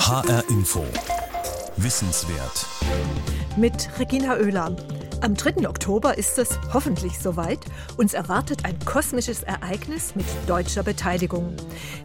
HR 0.00 0.42
Info. 0.48 0.82
Wissenswert. 1.76 2.66
Mit 3.56 3.88
Regina 3.98 4.34
Oehler. 4.36 4.74
Am 5.22 5.34
3. 5.34 5.68
Oktober 5.68 6.16
ist 6.16 6.38
es 6.38 6.58
hoffentlich 6.72 7.18
soweit. 7.18 7.58
Uns 7.98 8.14
erwartet 8.14 8.64
ein 8.64 8.78
kosmisches 8.86 9.42
Ereignis 9.42 10.14
mit 10.14 10.24
deutscher 10.46 10.82
Beteiligung. 10.82 11.54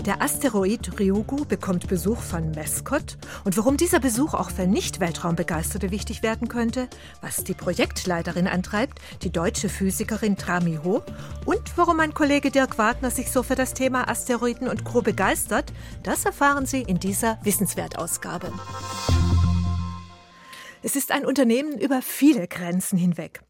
Der 0.06 0.22
Asteroid 0.22 1.00
Ryugu 1.00 1.46
bekommt 1.46 1.88
Besuch 1.88 2.18
von 2.18 2.52
Mescot. 2.52 3.18
Und 3.46 3.56
warum 3.56 3.78
dieser 3.78 4.02
Besuch 4.02 4.34
auch 4.34 4.50
für 4.50 4.68
Nicht-Weltraumbegeisterte 4.68 5.92
wichtig 5.92 6.24
werden 6.24 6.50
könnte, 6.50 6.90
was 7.22 7.46
die 7.46 7.54
Projektleiterin 7.54 8.48
antreibt, 8.48 9.00
die 9.24 9.32
deutsche 9.32 9.70
Physikerin 9.70 10.36
Trami 10.36 10.80
Ho, 10.84 11.02
und 11.46 11.78
warum 11.78 11.98
mein 11.98 12.14
Kollege 12.14 12.52
Dirk 12.52 12.78
Wagner 12.78 13.12
sich 13.12 13.32
so 13.32 13.44
für 13.44 13.56
das 13.56 13.74
Thema 13.74 14.10
Asteroiden 14.10 14.68
und 14.68 14.84
Co. 14.84 15.02
begeistert, 15.02 15.72
das 16.04 16.26
erfahren 16.26 16.66
Sie 16.66 16.82
in 16.82 17.00
dieser 17.00 17.40
Wissenswertausgabe. 17.44 18.52
Es 20.86 20.96
ist 20.96 21.12
ein 21.12 21.26
Unternehmen 21.26 21.80
über 21.80 22.04
viele 22.04 22.48
Grenzen 22.48 22.96
hinweg. 22.96 23.42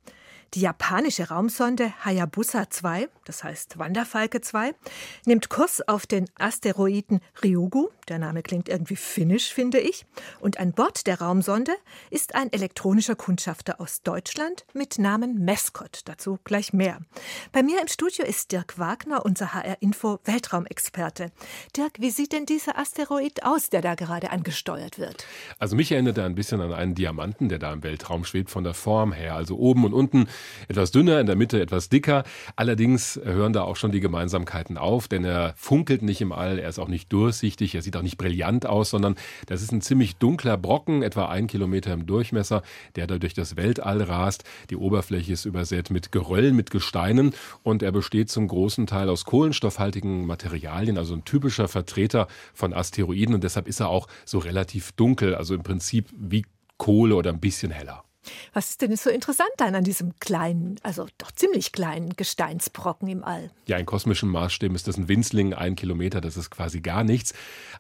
Die 0.53 0.61
japanische 0.61 1.29
Raumsonde 1.29 1.93
Hayabusa 2.05 2.69
2, 2.69 3.09
das 3.25 3.43
heißt 3.43 3.77
Wanderfalke 3.77 4.39
2, 4.39 4.73
nimmt 5.25 5.49
Kurs 5.49 5.85
auf 5.85 6.05
den 6.05 6.29
Asteroiden 6.39 7.19
Ryugu, 7.43 7.89
der 8.07 8.19
Name 8.19 8.41
klingt 8.41 8.69
irgendwie 8.69 8.95
finnisch, 8.95 9.53
finde 9.53 9.79
ich, 9.79 10.05
und 10.39 10.59
an 10.59 10.71
Bord 10.71 11.07
der 11.07 11.19
Raumsonde 11.19 11.73
ist 12.09 12.35
ein 12.35 12.53
elektronischer 12.53 13.15
Kundschafter 13.15 13.81
aus 13.81 14.01
Deutschland 14.03 14.65
mit 14.73 14.97
Namen 14.99 15.43
Mescot, 15.43 16.01
dazu 16.05 16.39
gleich 16.43 16.71
mehr. 16.71 16.99
Bei 17.51 17.63
mir 17.63 17.81
im 17.81 17.87
Studio 17.87 18.23
ist 18.23 18.51
Dirk 18.51 18.77
Wagner, 18.77 19.25
unser 19.25 19.53
HR 19.53 19.77
Info 19.81 20.19
Weltraumexperte. 20.23 21.31
Dirk, 21.75 21.93
wie 21.99 22.11
sieht 22.11 22.31
denn 22.31 22.45
dieser 22.45 22.77
Asteroid 22.77 23.43
aus, 23.43 23.69
der 23.69 23.81
da 23.81 23.95
gerade 23.95 24.29
angesteuert 24.29 24.99
wird? 24.99 25.25
Also 25.59 25.75
mich 25.75 25.91
erinnert 25.91 26.17
er 26.17 26.25
ein 26.25 26.35
bisschen 26.35 26.61
an 26.61 26.71
einen 26.71 26.95
Diamanten, 26.95 27.49
der 27.49 27.59
da 27.59 27.73
im 27.73 27.83
Weltraum 27.83 28.23
schwebt 28.23 28.51
von 28.51 28.63
der 28.63 28.73
Form 28.73 29.11
her, 29.11 29.35
also 29.35 29.57
oben 29.57 29.83
und 29.83 29.93
unten 29.93 30.27
etwas 30.67 30.91
dünner, 30.91 31.19
in 31.19 31.27
der 31.27 31.35
Mitte 31.35 31.61
etwas 31.61 31.89
dicker. 31.89 32.23
Allerdings 32.55 33.19
hören 33.23 33.53
da 33.53 33.63
auch 33.63 33.75
schon 33.75 33.91
die 33.91 33.99
Gemeinsamkeiten 33.99 34.77
auf, 34.77 35.07
denn 35.07 35.23
er 35.23 35.53
funkelt 35.57 36.01
nicht 36.01 36.21
im 36.21 36.31
All, 36.31 36.59
er 36.59 36.69
ist 36.69 36.79
auch 36.79 36.87
nicht 36.87 37.11
durchsichtig, 37.11 37.75
er 37.75 37.81
sieht 37.81 37.97
auch 37.97 38.01
nicht 38.01 38.17
brillant 38.17 38.65
aus, 38.65 38.89
sondern 38.89 39.15
das 39.47 39.61
ist 39.61 39.71
ein 39.71 39.81
ziemlich 39.81 40.15
dunkler 40.17 40.57
Brocken, 40.57 41.03
etwa 41.03 41.27
ein 41.27 41.47
Kilometer 41.47 41.93
im 41.93 42.05
Durchmesser, 42.05 42.63
der 42.95 43.07
da 43.07 43.17
durch 43.17 43.33
das 43.33 43.55
Weltall 43.55 44.01
rast. 44.01 44.43
Die 44.69 44.77
Oberfläche 44.77 45.33
ist 45.33 45.45
übersät 45.45 45.89
mit 45.89 46.11
Geröllen, 46.11 46.55
mit 46.55 46.71
Gesteinen 46.71 47.33
und 47.63 47.83
er 47.83 47.91
besteht 47.91 48.29
zum 48.29 48.47
großen 48.47 48.87
Teil 48.87 49.09
aus 49.09 49.25
kohlenstoffhaltigen 49.25 50.25
Materialien, 50.25 50.97
also 50.97 51.13
ein 51.13 51.25
typischer 51.25 51.67
Vertreter 51.67 52.27
von 52.53 52.73
Asteroiden 52.73 53.35
und 53.35 53.43
deshalb 53.43 53.67
ist 53.67 53.79
er 53.79 53.89
auch 53.89 54.07
so 54.25 54.39
relativ 54.39 54.91
dunkel, 54.93 55.35
also 55.35 55.53
im 55.55 55.63
Prinzip 55.63 56.09
wie 56.17 56.45
Kohle 56.77 57.15
oder 57.15 57.31
ein 57.31 57.39
bisschen 57.39 57.71
heller. 57.71 58.04
Was 58.53 58.71
ist 58.71 58.81
denn 58.81 58.95
so 58.95 59.09
interessant 59.09 59.49
dann 59.57 59.75
an 59.75 59.83
diesem 59.83 60.17
kleinen, 60.19 60.79
also 60.83 61.07
doch 61.17 61.31
ziemlich 61.31 61.71
kleinen 61.71 62.15
Gesteinsbrocken 62.15 63.07
im 63.07 63.23
All? 63.23 63.51
Ja, 63.67 63.77
in 63.77 63.85
kosmischen 63.85 64.29
Maßstäben 64.29 64.75
ist 64.75 64.87
das 64.87 64.97
ein 64.97 65.07
Winzling, 65.07 65.53
ein 65.53 65.75
Kilometer, 65.75 66.21
das 66.21 66.37
ist 66.37 66.49
quasi 66.49 66.81
gar 66.81 67.03
nichts. 67.03 67.33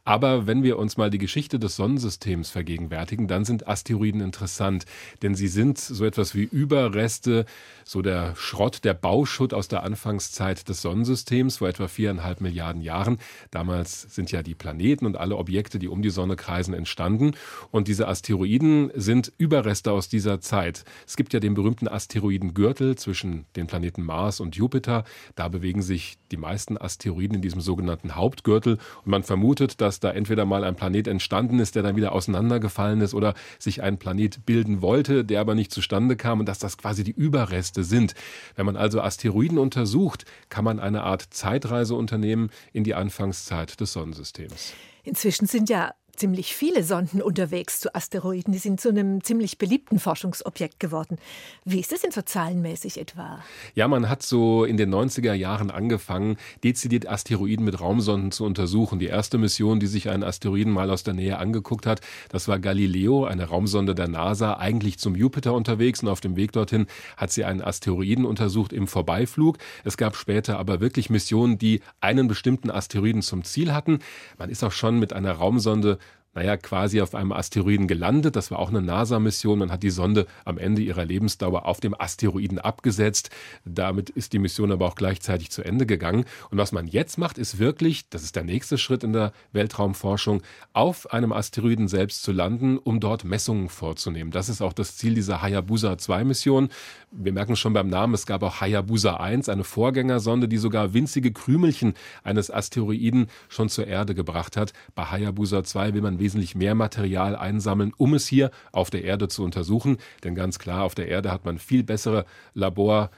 Aber 0.03 0.47
wenn 0.47 0.63
wir 0.63 0.77
uns 0.77 0.97
mal 0.97 1.09
die 1.09 1.17
Geschichte 1.17 1.59
des 1.59 1.75
Sonnensystems 1.75 2.49
vergegenwärtigen, 2.49 3.27
dann 3.27 3.45
sind 3.45 3.67
Asteroiden 3.67 4.21
interessant, 4.21 4.85
denn 5.21 5.35
sie 5.35 5.47
sind 5.47 5.77
so 5.77 6.05
etwas 6.05 6.35
wie 6.35 6.43
Überreste, 6.43 7.45
so 7.83 8.01
der 8.01 8.35
Schrott, 8.35 8.83
der 8.83 8.93
Bauschutt 8.93 9.53
aus 9.53 9.67
der 9.67 9.83
Anfangszeit 9.83 10.67
des 10.69 10.81
Sonnensystems 10.81 11.57
vor 11.57 11.67
etwa 11.67 11.87
viereinhalb 11.87 12.41
Milliarden 12.41 12.81
Jahren. 12.81 13.19
Damals 13.51 14.01
sind 14.01 14.31
ja 14.31 14.43
die 14.43 14.55
Planeten 14.55 15.05
und 15.05 15.17
alle 15.17 15.37
Objekte, 15.37 15.79
die 15.79 15.87
um 15.87 16.01
die 16.01 16.09
Sonne 16.09 16.35
kreisen, 16.35 16.73
entstanden. 16.73 17.33
Und 17.71 17.87
diese 17.87 18.07
Asteroiden 18.07 18.91
sind 18.95 19.31
Überreste 19.37 19.91
aus 19.91 20.09
dieser 20.09 20.34
dieser 20.35 20.41
Zeit. 20.41 20.83
Es 21.07 21.15
gibt 21.15 21.33
ja 21.33 21.39
den 21.39 21.53
berühmten 21.53 21.87
Asteroidengürtel 21.87 22.95
zwischen 22.97 23.45
den 23.55 23.67
Planeten 23.67 24.03
Mars 24.03 24.39
und 24.39 24.55
Jupiter. 24.55 25.03
Da 25.35 25.47
bewegen 25.47 25.81
sich 25.81 26.17
die 26.31 26.37
meisten 26.37 26.77
Asteroiden 26.77 27.35
in 27.35 27.41
diesem 27.41 27.61
sogenannten 27.61 28.15
Hauptgürtel. 28.15 28.77
Und 29.03 29.07
man 29.07 29.23
vermutet, 29.23 29.81
dass 29.81 29.99
da 29.99 30.11
entweder 30.11 30.45
mal 30.45 30.63
ein 30.63 30.75
Planet 30.75 31.07
entstanden 31.07 31.59
ist, 31.59 31.75
der 31.75 31.83
dann 31.83 31.95
wieder 31.95 32.11
auseinandergefallen 32.11 33.01
ist, 33.01 33.13
oder 33.13 33.33
sich 33.59 33.81
ein 33.81 33.97
Planet 33.97 34.45
bilden 34.45 34.81
wollte, 34.81 35.23
der 35.23 35.41
aber 35.41 35.55
nicht 35.55 35.71
zustande 35.71 36.15
kam 36.15 36.39
und 36.39 36.47
dass 36.47 36.59
das 36.59 36.77
quasi 36.77 37.03
die 37.03 37.11
Überreste 37.11 37.83
sind. 37.83 38.13
Wenn 38.55 38.65
man 38.65 38.75
also 38.75 39.01
Asteroiden 39.01 39.57
untersucht, 39.57 40.25
kann 40.49 40.65
man 40.65 40.79
eine 40.79 41.03
Art 41.03 41.27
Zeitreise 41.29 41.95
unternehmen 41.95 42.49
in 42.73 42.83
die 42.83 42.95
Anfangszeit 42.95 43.79
des 43.79 43.93
Sonnensystems. 43.93 44.73
Inzwischen 45.03 45.45
sind 45.45 45.69
ja 45.69 45.93
ziemlich 46.15 46.55
viele 46.55 46.83
Sonden 46.83 47.21
unterwegs 47.21 47.79
zu 47.79 47.93
Asteroiden. 47.93 48.53
Die 48.53 48.59
sind 48.59 48.81
zu 48.81 48.89
einem 48.89 49.23
ziemlich 49.23 49.57
beliebten 49.57 49.99
Forschungsobjekt 49.99 50.79
geworden. 50.79 51.17
Wie 51.63 51.79
ist 51.79 51.91
das 51.91 52.01
denn 52.01 52.11
so 52.11 52.21
zahlenmäßig 52.21 52.99
etwa? 52.99 53.39
Ja, 53.73 53.87
man 53.87 54.09
hat 54.09 54.23
so 54.23 54.65
in 54.65 54.77
den 54.77 54.93
90er 54.93 55.33
Jahren 55.33 55.71
angefangen, 55.71 56.37
dezidiert 56.63 57.07
Asteroiden 57.07 57.65
mit 57.65 57.79
Raumsonden 57.79 58.31
zu 58.31 58.45
untersuchen. 58.45 58.99
Die 58.99 59.07
erste 59.07 59.37
Mission, 59.37 59.79
die 59.79 59.87
sich 59.87 60.09
einen 60.09 60.23
Asteroiden 60.23 60.71
mal 60.71 60.89
aus 60.89 61.03
der 61.03 61.13
Nähe 61.13 61.37
angeguckt 61.37 61.85
hat, 61.85 62.01
das 62.29 62.47
war 62.47 62.59
Galileo, 62.59 63.25
eine 63.25 63.45
Raumsonde 63.45 63.95
der 63.95 64.07
NASA, 64.07 64.57
eigentlich 64.57 64.99
zum 64.99 65.15
Jupiter 65.15 65.53
unterwegs 65.53 66.01
und 66.01 66.09
auf 66.09 66.21
dem 66.21 66.35
Weg 66.35 66.51
dorthin 66.51 66.87
hat 67.17 67.31
sie 67.31 67.45
einen 67.45 67.61
Asteroiden 67.61 68.25
untersucht 68.25 68.73
im 68.73 68.87
Vorbeiflug. 68.87 69.57
Es 69.83 69.97
gab 69.97 70.15
später 70.15 70.57
aber 70.59 70.79
wirklich 70.79 71.09
Missionen, 71.09 71.57
die 71.57 71.81
einen 72.01 72.27
bestimmten 72.27 72.71
Asteroiden 72.71 73.21
zum 73.21 73.43
Ziel 73.43 73.73
hatten. 73.73 73.99
Man 74.37 74.49
ist 74.49 74.63
auch 74.63 74.71
schon 74.71 74.99
mit 74.99 75.13
einer 75.13 75.33
Raumsonde 75.33 75.97
naja, 76.35 76.57
quasi 76.57 77.01
auf 77.01 77.15
einem 77.15 77.31
Asteroiden 77.31 77.87
gelandet. 77.87 78.35
Das 78.35 78.51
war 78.51 78.59
auch 78.59 78.69
eine 78.69 78.81
NASA-Mission. 78.81 79.59
Man 79.59 79.71
hat 79.71 79.83
die 79.83 79.89
Sonde 79.89 80.27
am 80.43 80.57
Ende 80.57 80.81
ihrer 80.81 81.05
Lebensdauer 81.05 81.65
auf 81.65 81.79
dem 81.79 81.99
Asteroiden 81.99 82.59
abgesetzt. 82.59 83.29
Damit 83.63 84.09
ist 84.09 84.33
die 84.33 84.39
Mission 84.39 84.71
aber 84.71 84.85
auch 84.85 84.95
gleichzeitig 84.95 85.49
zu 85.49 85.63
Ende 85.63 85.85
gegangen. 85.85 86.25
Und 86.51 86.57
was 86.57 86.73
man 86.73 86.87
jetzt 86.87 87.17
macht, 87.17 87.37
ist 87.37 87.57
wirklich, 87.57 88.09
das 88.09 88.23
ist 88.23 88.35
der 88.35 88.43
nächste 88.43 88.77
Schritt 88.77 89.05
in 89.05 89.13
der 89.13 89.31
Weltraumforschung, 89.53 90.41
auf 90.73 91.11
einem 91.13 91.31
Asteroiden 91.31 91.87
selbst 91.87 92.21
zu 92.23 92.33
landen, 92.33 92.77
um 92.77 92.99
dort 92.99 93.23
Messungen 93.23 93.69
vorzunehmen. 93.69 94.31
Das 94.31 94.49
ist 94.49 94.61
auch 94.61 94.73
das 94.73 94.97
Ziel 94.97 95.15
dieser 95.15 95.41
Hayabusa 95.41 95.93
2-Mission. 95.93 96.67
Wir 97.11 97.31
merken 97.31 97.55
schon 97.55 97.71
beim 97.71 97.87
Namen, 97.87 98.13
es 98.13 98.25
gab 98.25 98.43
auch 98.43 98.59
Hayabusa 98.59 99.15
1, 99.15 99.47
eine 99.47 99.63
Vorgängersonde, 99.63 100.49
die 100.49 100.57
sogar 100.57 100.93
winzige 100.93 101.31
Krümelchen 101.31 101.93
eines 102.25 102.51
Asteroiden 102.51 103.27
schon 103.47 103.69
zur 103.69 103.87
Erde 103.87 104.13
gebracht 104.13 104.57
hat. 104.57 104.73
Bei 104.95 105.05
Hayabusa 105.05 105.63
2 105.63 105.93
will 105.93 106.01
man 106.01 106.19
wesentlich 106.25 106.55
mehr 106.55 106.73
Material 106.73 107.35
einsammeln, 107.35 107.93
um 107.97 108.15
es 108.15 108.25
hier 108.25 108.49
auf 108.71 108.89
der 108.89 109.03
Erde 109.03 109.27
zu 109.27 109.43
untersuchen. 109.43 109.97
Denn 110.23 110.33
ganz 110.33 110.57
klar, 110.57 110.83
auf 110.83 110.95
der 110.95 111.07
Erde 111.07 111.31
hat 111.31 111.45
man 111.45 111.59
viel 111.59 111.83
bessere 111.83 112.25
Labor- 112.55 113.11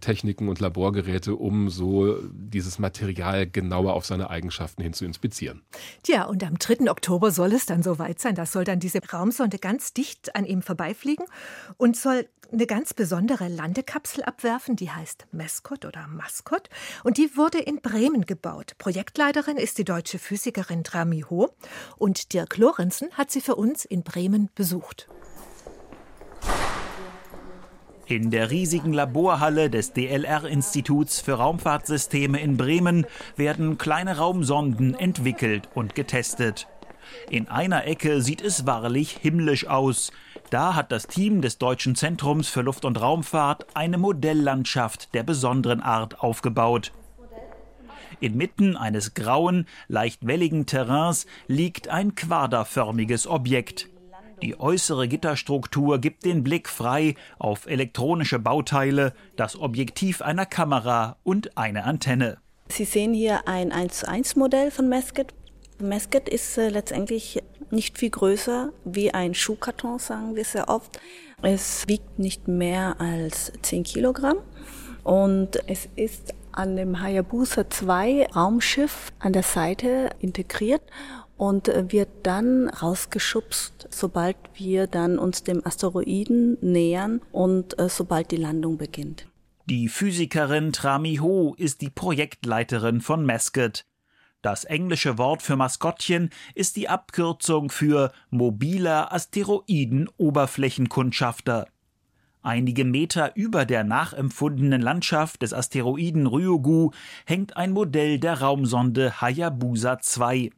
Techniken 0.00 0.48
und 0.48 0.60
Laborgeräte, 0.60 1.34
um 1.36 1.68
so 1.70 2.16
dieses 2.32 2.78
Material 2.78 3.46
genauer 3.46 3.94
auf 3.94 4.06
seine 4.06 4.30
Eigenschaften 4.30 4.82
hin 4.82 4.92
zu 4.92 5.04
inspizieren. 5.04 5.62
Tja, 6.02 6.24
und 6.24 6.42
am 6.44 6.58
3. 6.58 6.90
Oktober 6.90 7.30
soll 7.30 7.52
es 7.52 7.66
dann 7.66 7.82
soweit 7.82 8.20
sein. 8.20 8.34
Da 8.34 8.46
soll 8.46 8.64
dann 8.64 8.80
diese 8.80 9.00
Raumsonde 9.04 9.58
ganz 9.58 9.92
dicht 9.92 10.34
an 10.34 10.44
ihm 10.44 10.62
vorbeifliegen 10.62 11.26
und 11.76 11.96
soll 11.96 12.26
eine 12.50 12.66
ganz 12.66 12.94
besondere 12.94 13.48
Landekapsel 13.48 14.24
abwerfen, 14.24 14.74
die 14.74 14.90
heißt 14.90 15.26
Mescot 15.32 15.84
oder 15.84 16.06
Mascot. 16.06 16.70
Und 17.04 17.18
die 17.18 17.36
wurde 17.36 17.58
in 17.58 17.80
Bremen 17.80 18.24
gebaut. 18.24 18.74
Projektleiterin 18.78 19.58
ist 19.58 19.78
die 19.78 19.84
deutsche 19.84 20.18
Physikerin 20.18 20.82
Trami 20.82 21.24
Ho. 21.28 21.50
Und 21.98 22.32
Dirk 22.32 22.56
Lorenzen 22.56 23.10
hat 23.12 23.30
sie 23.30 23.40
für 23.40 23.56
uns 23.56 23.84
in 23.84 24.02
Bremen 24.02 24.48
besucht. 24.54 25.08
In 28.08 28.30
der 28.30 28.50
riesigen 28.50 28.94
Laborhalle 28.94 29.68
des 29.68 29.92
DLR-Instituts 29.92 31.20
für 31.20 31.34
Raumfahrtsysteme 31.34 32.40
in 32.40 32.56
Bremen 32.56 33.04
werden 33.36 33.76
kleine 33.76 34.16
Raumsonden 34.16 34.94
entwickelt 34.94 35.68
und 35.74 35.94
getestet. 35.94 36.68
In 37.28 37.48
einer 37.48 37.86
Ecke 37.86 38.22
sieht 38.22 38.40
es 38.40 38.64
wahrlich 38.64 39.18
himmlisch 39.20 39.66
aus. 39.66 40.10
Da 40.48 40.74
hat 40.74 40.90
das 40.90 41.06
Team 41.06 41.42
des 41.42 41.58
Deutschen 41.58 41.96
Zentrums 41.96 42.48
für 42.48 42.62
Luft- 42.62 42.86
und 42.86 42.98
Raumfahrt 42.98 43.66
eine 43.74 43.98
Modelllandschaft 43.98 45.12
der 45.12 45.22
besonderen 45.22 45.82
Art 45.82 46.20
aufgebaut. 46.20 46.92
Inmitten 48.20 48.74
eines 48.74 49.12
grauen, 49.12 49.66
leicht 49.86 50.26
welligen 50.26 50.64
Terrains 50.64 51.26
liegt 51.46 51.88
ein 51.88 52.14
quaderförmiges 52.14 53.26
Objekt. 53.26 53.90
Die 54.42 54.60
äußere 54.60 55.08
Gitterstruktur 55.08 55.98
gibt 55.98 56.24
den 56.24 56.44
Blick 56.44 56.68
frei 56.68 57.16
auf 57.38 57.66
elektronische 57.66 58.38
Bauteile, 58.38 59.12
das 59.36 59.58
Objektiv 59.58 60.22
einer 60.22 60.46
Kamera 60.46 61.16
und 61.24 61.56
eine 61.58 61.84
Antenne. 61.84 62.38
Sie 62.68 62.84
sehen 62.84 63.14
hier 63.14 63.48
ein 63.48 63.72
1 63.72 64.00
zu 64.00 64.08
1 64.08 64.36
Modell 64.36 64.70
von 64.70 64.88
Mesket. 64.88 65.34
Mesket 65.80 66.28
ist 66.28 66.56
äh, 66.58 66.68
letztendlich 66.68 67.42
nicht 67.70 67.98
viel 67.98 68.10
größer 68.10 68.70
wie 68.84 69.12
ein 69.12 69.34
Schuhkarton, 69.34 69.98
sagen 69.98 70.36
wir 70.36 70.44
sehr 70.44 70.68
oft. 70.68 71.00
Es 71.42 71.88
wiegt 71.88 72.18
nicht 72.18 72.46
mehr 72.46 73.00
als 73.00 73.52
10 73.62 73.84
Kilogramm 73.84 74.38
und 75.02 75.58
es 75.68 75.88
ist 75.96 76.34
an 76.58 76.76
dem 76.76 77.00
Hayabusa 77.00 77.70
2 77.70 78.26
Raumschiff 78.34 79.12
an 79.20 79.32
der 79.32 79.44
Seite 79.44 80.10
integriert 80.18 80.82
und 81.36 81.68
wird 81.68 82.08
dann 82.24 82.68
rausgeschubst, 82.68 83.86
sobald 83.90 84.36
wir 84.54 84.88
dann 84.88 85.20
uns 85.20 85.44
dem 85.44 85.64
Asteroiden 85.64 86.58
nähern 86.60 87.22
und 87.30 87.78
äh, 87.78 87.88
sobald 87.88 88.32
die 88.32 88.36
Landung 88.36 88.76
beginnt. 88.76 89.28
Die 89.66 89.88
Physikerin 89.88 90.72
Trami 90.72 91.14
Ho 91.16 91.54
ist 91.56 91.80
die 91.80 91.90
Projektleiterin 91.90 93.02
von 93.02 93.24
MESCET. 93.24 93.84
Das 94.42 94.64
englische 94.64 95.16
Wort 95.18 95.42
für 95.42 95.56
Maskottchen 95.56 96.30
ist 96.54 96.76
die 96.76 96.88
Abkürzung 96.88 97.70
für 97.70 98.12
mobiler 98.30 99.12
Asteroiden-Oberflächenkundschafter. 99.12 101.66
Einige 102.42 102.84
Meter 102.84 103.32
über 103.34 103.64
der 103.64 103.82
nachempfundenen 103.82 104.80
Landschaft 104.80 105.42
des 105.42 105.52
Asteroiden 105.52 106.26
Ryugu 106.26 106.92
hängt 107.26 107.56
ein 107.56 107.72
Modell 107.72 108.18
der 108.18 108.40
Raumsonde 108.40 109.20
Hayabusa 109.20 109.98
2. 109.98 110.50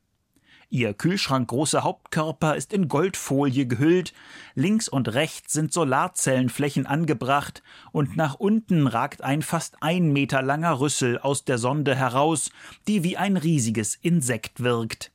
Ihr 0.72 0.94
kühlschrankgroßer 0.94 1.82
Hauptkörper 1.82 2.54
ist 2.54 2.72
in 2.72 2.86
Goldfolie 2.86 3.66
gehüllt, 3.66 4.12
links 4.54 4.88
und 4.88 5.12
rechts 5.12 5.52
sind 5.52 5.72
Solarzellenflächen 5.72 6.86
angebracht 6.86 7.64
und 7.90 8.16
nach 8.16 8.34
unten 8.36 8.86
ragt 8.86 9.22
ein 9.22 9.42
fast 9.42 9.76
ein 9.80 10.12
Meter 10.12 10.42
langer 10.42 10.78
Rüssel 10.78 11.18
aus 11.18 11.44
der 11.44 11.58
Sonde 11.58 11.96
heraus, 11.96 12.52
die 12.86 13.02
wie 13.02 13.16
ein 13.16 13.36
riesiges 13.36 13.96
Insekt 13.96 14.60
wirkt. 14.60 15.10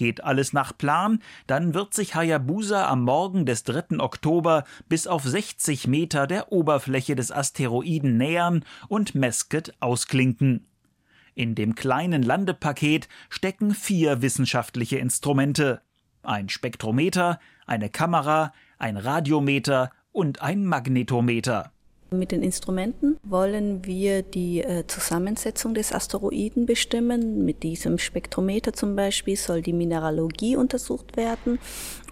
Geht 0.00 0.24
alles 0.24 0.54
nach 0.54 0.78
Plan, 0.78 1.22
dann 1.46 1.74
wird 1.74 1.92
sich 1.92 2.14
Hayabusa 2.14 2.88
am 2.88 3.04
Morgen 3.04 3.44
des 3.44 3.64
3. 3.64 4.00
Oktober 4.00 4.64
bis 4.88 5.06
auf 5.06 5.24
60 5.24 5.88
Meter 5.88 6.26
der 6.26 6.52
Oberfläche 6.52 7.14
des 7.14 7.30
Asteroiden 7.30 8.16
nähern 8.16 8.64
und 8.88 9.14
Mesket 9.14 9.74
ausklinken. 9.78 10.66
In 11.34 11.54
dem 11.54 11.74
kleinen 11.74 12.22
Landepaket 12.22 13.10
stecken 13.28 13.74
vier 13.74 14.22
wissenschaftliche 14.22 14.96
Instrumente. 14.96 15.82
Ein 16.22 16.48
Spektrometer, 16.48 17.38
eine 17.66 17.90
Kamera, 17.90 18.54
ein 18.78 18.96
Radiometer 18.96 19.90
und 20.12 20.40
ein 20.40 20.64
Magnetometer. 20.64 21.72
Mit 22.12 22.32
den 22.32 22.42
Instrumenten 22.42 23.18
wollen 23.22 23.84
wir 23.84 24.22
die 24.22 24.62
äh, 24.62 24.84
Zusammensetzung 24.88 25.74
des 25.74 25.92
Asteroiden 25.92 26.66
bestimmen. 26.66 27.44
Mit 27.44 27.62
diesem 27.62 27.98
Spektrometer 27.98 28.72
zum 28.72 28.96
Beispiel 28.96 29.36
soll 29.36 29.62
die 29.62 29.72
Mineralogie 29.72 30.56
untersucht 30.56 31.16
werden 31.16 31.60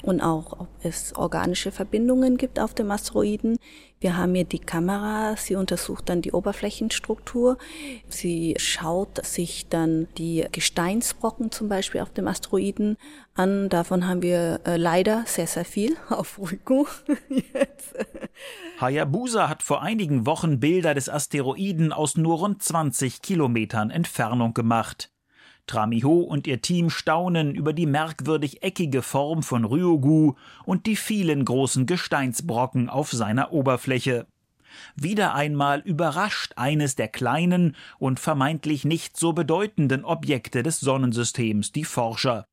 und 0.03 0.21
auch, 0.21 0.61
ob 0.61 0.69
es 0.83 1.17
organische 1.17 1.73
Verbindungen 1.73 2.37
gibt 2.37 2.61
auf 2.61 2.75
dem 2.75 2.93
Asteroiden. 2.93 3.57
Wir 4.01 4.17
haben 4.17 4.35
hier 4.35 4.45
die 4.45 4.61
Kamera, 4.61 5.37
sie 5.37 5.57
untersucht 5.57 6.09
dann 6.09 6.23
die 6.23 6.33
Oberflächenstruktur. 6.33 7.59
Sie 8.09 8.55
schaut 8.59 9.25
sich 9.27 9.69
dann 9.69 10.07
die 10.17 10.47
Gesteinsbrocken 10.53 11.51
zum 11.51 11.69
Beispiel 11.69 12.01
auf 12.01 12.11
dem 12.11 12.29
Asteroiden 12.29 12.97
an. 13.35 13.69
Davon 13.69 14.07
haben 14.07 14.23
wir 14.23 14.61
äh, 14.65 14.77
leider 14.77 15.25
sehr, 15.27 15.49
sehr 15.49 15.65
viel 15.65 15.97
auf 16.11 16.39
jetzt. 17.29 17.95
Hayabusa 18.81 19.49
hat 19.49 19.63
vor 19.65 19.83
einigen 19.83 20.27
Wochen 20.27 20.61
Bilder 20.61 20.95
des 20.95 21.09
Asteroiden 21.09 21.93
aus 21.93 22.17
nur 22.17 22.39
rund 22.39 22.63
20 22.63 23.21
Kilometern 23.23 23.91
Entfernung 23.91 24.55
gemacht. 24.55 25.11
Tramiho 25.69 26.21
und 26.21 26.49
ihr 26.49 26.61
Team 26.61 26.91
staunen 26.91 27.55
über 27.55 27.73
die 27.73 27.87
merkwürdig 27.87 28.65
eckige 28.65 29.03
Form 29.03 29.45
von 29.45 29.65
Ryugu 29.65 30.35
und 30.65 30.87
die 30.87 30.97
vielen 30.97 31.45
großen 31.45 31.87
Gesteinsbrocken 31.87 32.89
auf 32.89 33.13
seiner 33.13 33.53
Oberfläche. 33.53 34.27
Wieder 34.97 35.35
einmal 35.35 35.81
überrascht 35.81 36.55
eines 36.57 36.97
der 36.97 37.09
kleinen 37.09 37.77
und 37.99 38.19
vermeintlich 38.19 38.85
nicht 38.85 39.17
so 39.17 39.33
bedeutenden 39.33 40.05
Objekte 40.05 40.63
des 40.63 40.81
Sonnensystems 40.81 41.73
die 41.73 41.85
Forscher. 41.85 42.45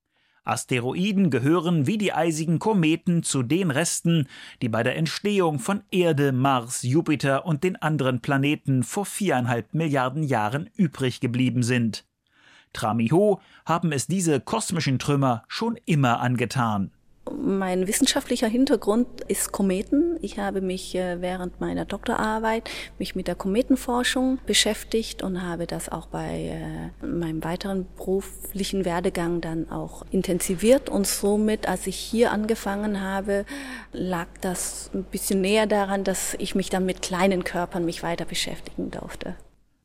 Asteroiden 0.46 1.32
gehören 1.32 1.88
wie 1.88 1.98
die 1.98 2.14
eisigen 2.14 2.60
Kometen 2.60 3.24
zu 3.24 3.42
den 3.42 3.72
Resten, 3.72 4.28
die 4.62 4.70
bei 4.70 4.84
der 4.84 4.96
Entstehung 4.96 5.58
von 5.58 5.82
Erde, 5.90 6.32
Mars, 6.32 6.84
Jupiter 6.84 7.48
und 7.48 7.64
den 7.64 7.76
anderen 7.78 8.22
Planeten 8.22 8.84
vor 8.84 9.06
viereinhalb 9.06 9.74
Milliarden 9.74 10.22
Jahren 10.24 10.70
übrig 10.76 11.20
geblieben 11.20 11.64
sind. 11.64 12.06
Tramiho 12.76 13.40
haben 13.66 13.92
es 13.92 14.08
diese 14.08 14.40
kosmischen 14.40 15.00
Trümmer 15.00 15.44
schon 15.48 15.78
immer 15.86 16.20
angetan. 16.20 16.92
Mein 17.34 17.88
wissenschaftlicher 17.88 18.48
Hintergrund 18.48 19.22
ist 19.28 19.52
Kometen. 19.52 20.18
Ich 20.22 20.38
habe 20.38 20.62
mich 20.62 20.94
äh, 20.94 21.22
während 21.22 21.60
meiner 21.60 21.86
Doktorarbeit 21.86 22.70
mich 23.00 23.16
mit 23.16 23.28
der 23.28 23.34
Kometenforschung 23.34 24.38
beschäftigt 24.46 25.24
und 25.24 25.42
habe 25.42 25.66
das 25.66 25.90
auch 25.90 26.06
bei 26.06 26.92
äh, 27.02 27.06
meinem 27.06 27.44
weiteren 27.44 27.88
beruflichen 27.98 28.86
Werdegang 28.86 29.42
dann 29.42 29.72
auch 29.72 30.06
intensiviert. 30.12 30.88
Und 30.88 31.08
somit, 31.08 31.68
als 31.68 31.88
ich 31.88 31.96
hier 31.96 32.32
angefangen 32.32 33.02
habe, 33.02 33.46
lag 33.92 34.28
das 34.42 34.92
ein 34.94 35.04
bisschen 35.04 35.42
näher 35.42 35.66
daran, 35.66 36.04
dass 36.04 36.36
ich 36.38 36.54
mich 36.54 36.70
dann 36.70 36.86
mit 36.86 37.02
kleinen 37.02 37.44
Körpern 37.44 37.86
mich 37.86 38.04
weiter 38.04 38.26
beschäftigen 38.26 38.92
durfte. 38.92 39.36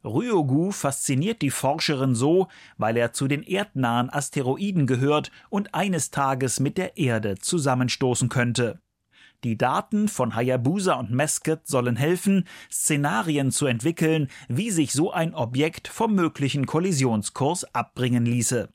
Ryogu 0.05 0.71
fasziniert 0.71 1.43
die 1.43 1.51
Forscherin 1.51 2.15
so, 2.15 2.49
weil 2.79 2.97
er 2.97 3.13
zu 3.13 3.29
den 3.29 3.43
erdnahen 3.43 4.11
Asteroiden 4.11 4.87
gehört 4.87 5.31
und 5.51 5.75
eines 5.75 6.11
Tages 6.11 6.61
mit 6.61 6.79
der 6.79 6.97
Erde 6.97 7.37
zusammenstoßen 7.37 8.29
könnte. 8.29 8.81
Die 9.45 9.57
Daten 9.57 10.09
von 10.09 10.35
Hayabusa 10.35 10.95
und 10.95 11.11
Mesket 11.11 11.67
sollen 11.67 11.97
helfen, 11.97 12.47
Szenarien 12.71 13.51
zu 13.53 13.67
entwickeln, 13.67 14.29
wie 14.49 14.71
sich 14.71 14.93
so 14.93 15.13
ein 15.13 15.35
Objekt 15.35 15.89
vom 15.89 16.15
möglichen 16.15 16.67
Kollisionskurs 16.67 17.75
abbringen 17.75 18.27
ließe. 18.27 18.69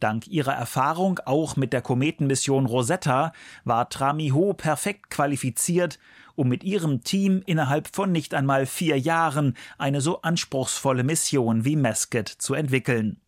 Dank 0.00 0.26
ihrer 0.26 0.54
Erfahrung 0.54 1.20
auch 1.24 1.56
mit 1.56 1.72
der 1.72 1.80
Kometenmission 1.80 2.66
Rosetta 2.66 3.32
war 3.64 3.88
Tramiho 3.88 4.52
perfekt 4.52 5.08
qualifiziert, 5.10 5.98
um 6.36 6.48
mit 6.48 6.64
ihrem 6.64 7.02
Team 7.02 7.42
innerhalb 7.46 7.94
von 7.94 8.12
nicht 8.12 8.34
einmal 8.34 8.66
vier 8.66 8.98
Jahren 8.98 9.56
eine 9.78 10.00
so 10.00 10.22
anspruchsvolle 10.22 11.04
Mission 11.04 11.64
wie 11.64 11.76
Mesket 11.76 12.28
zu 12.28 12.54
entwickeln. 12.54 13.20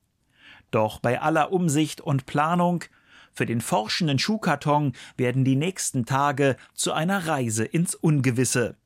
Doch 0.70 0.98
bei 0.98 1.20
aller 1.20 1.52
Umsicht 1.52 2.00
und 2.00 2.26
Planung 2.26 2.84
für 3.32 3.46
den 3.46 3.60
forschenden 3.60 4.18
Schuhkarton 4.18 4.94
werden 5.16 5.44
die 5.44 5.56
nächsten 5.56 6.06
Tage 6.06 6.56
zu 6.74 6.92
einer 6.92 7.26
Reise 7.26 7.64
ins 7.64 7.94
Ungewisse. 7.94 8.76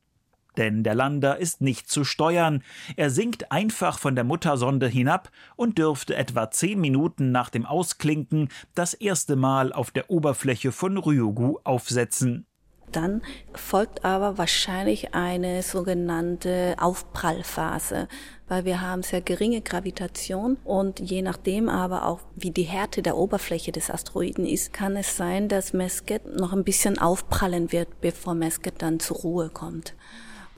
Denn 0.57 0.83
der 0.83 0.95
Lander 0.95 1.37
ist 1.37 1.61
nicht 1.61 1.89
zu 1.89 2.03
steuern. 2.03 2.61
Er 2.97 3.09
sinkt 3.09 3.51
einfach 3.51 3.97
von 3.97 4.15
der 4.15 4.25
Muttersonde 4.25 4.87
hinab 4.87 5.31
und 5.55 5.77
dürfte 5.77 6.15
etwa 6.15 6.51
zehn 6.51 6.81
Minuten 6.81 7.31
nach 7.31 7.49
dem 7.49 7.65
Ausklinken 7.65 8.49
das 8.75 8.93
erste 8.93 9.37
Mal 9.37 9.71
auf 9.71 9.91
der 9.91 10.09
Oberfläche 10.09 10.73
von 10.73 10.97
Ryugu 10.97 11.59
aufsetzen. 11.63 12.45
Dann 12.91 13.21
folgt 13.53 14.03
aber 14.03 14.37
wahrscheinlich 14.37 15.13
eine 15.13 15.63
sogenannte 15.63 16.75
Aufprallphase, 16.79 18.07
weil 18.47 18.65
wir 18.65 18.81
haben 18.81 19.03
sehr 19.03 19.21
geringe 19.21 19.61
Gravitation 19.61 20.57
und 20.63 20.99
je 20.99 21.21
nachdem 21.21 21.69
aber 21.69 22.05
auch, 22.05 22.19
wie 22.35 22.51
die 22.51 22.63
Härte 22.63 23.01
der 23.01 23.17
Oberfläche 23.17 23.71
des 23.71 23.89
Asteroiden 23.89 24.45
ist, 24.45 24.73
kann 24.73 24.97
es 24.97 25.15
sein, 25.15 25.47
dass 25.47 25.73
Mesket 25.73 26.37
noch 26.37 26.51
ein 26.51 26.63
bisschen 26.63 26.99
aufprallen 26.99 27.71
wird, 27.71 28.01
bevor 28.01 28.33
Mesket 28.33 28.81
dann 28.81 28.99
zur 28.99 29.17
Ruhe 29.17 29.49
kommt. 29.49 29.93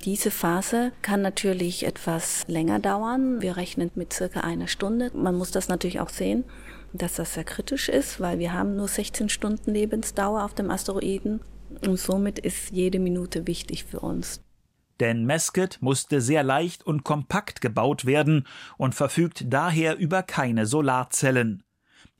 Diese 0.05 0.31
Phase 0.31 0.91
kann 1.01 1.21
natürlich 1.21 1.85
etwas 1.85 2.43
länger 2.47 2.79
dauern. 2.79 3.41
Wir 3.41 3.55
rechnen 3.55 3.89
mit 3.95 4.11
circa 4.11 4.41
einer 4.41 4.67
Stunde. 4.67 5.11
Man 5.13 5.35
muss 5.35 5.51
das 5.51 5.69
natürlich 5.69 6.01
auch 6.01 6.09
sehen, 6.09 6.43
dass 6.91 7.13
das 7.13 7.35
sehr 7.35 7.45
kritisch 7.45 7.87
ist, 7.87 8.19
weil 8.19 8.37
wir 8.37 8.51
haben 8.51 8.75
nur 8.75 8.89
16 8.89 9.29
Stunden 9.29 9.71
Lebensdauer 9.71 10.43
auf 10.43 10.53
dem 10.55 10.69
Asteroiden 10.71 11.39
und 11.87 11.99
somit 11.99 12.39
ist 12.39 12.71
jede 12.71 12.99
Minute 12.99 13.47
wichtig 13.47 13.83
für 13.83 13.99
uns. 13.99 14.41
Denn 14.99 15.25
Mesket 15.25 15.81
musste 15.81 16.21
sehr 16.21 16.43
leicht 16.43 16.85
und 16.85 17.03
kompakt 17.03 17.61
gebaut 17.61 18.05
werden 18.05 18.47
und 18.77 18.95
verfügt 18.95 19.45
daher 19.47 19.97
über 19.97 20.23
keine 20.23 20.65
Solarzellen. 20.65 21.63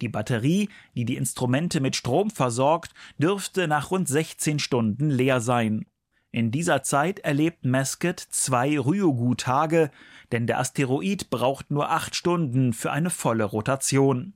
Die 0.01 0.09
Batterie, 0.09 0.69
die 0.95 1.05
die 1.05 1.15
Instrumente 1.15 1.79
mit 1.79 1.95
Strom 1.95 2.29
versorgt, 2.29 2.93
dürfte 3.17 3.67
nach 3.67 3.91
rund 3.91 4.07
16 4.07 4.59
Stunden 4.59 5.09
leer 5.09 5.39
sein. 5.39 5.85
In 6.31 6.49
dieser 6.49 6.81
Zeit 6.81 7.19
erlebt 7.19 7.63
Mesket 7.63 8.19
zwei 8.19 8.79
Ryugu-Tage, 8.79 9.91
denn 10.31 10.47
der 10.47 10.59
Asteroid 10.59 11.29
braucht 11.29 11.69
nur 11.69 11.91
acht 11.91 12.15
Stunden 12.15 12.73
für 12.73 12.91
eine 12.91 13.11
volle 13.11 13.43
Rotation. 13.43 14.33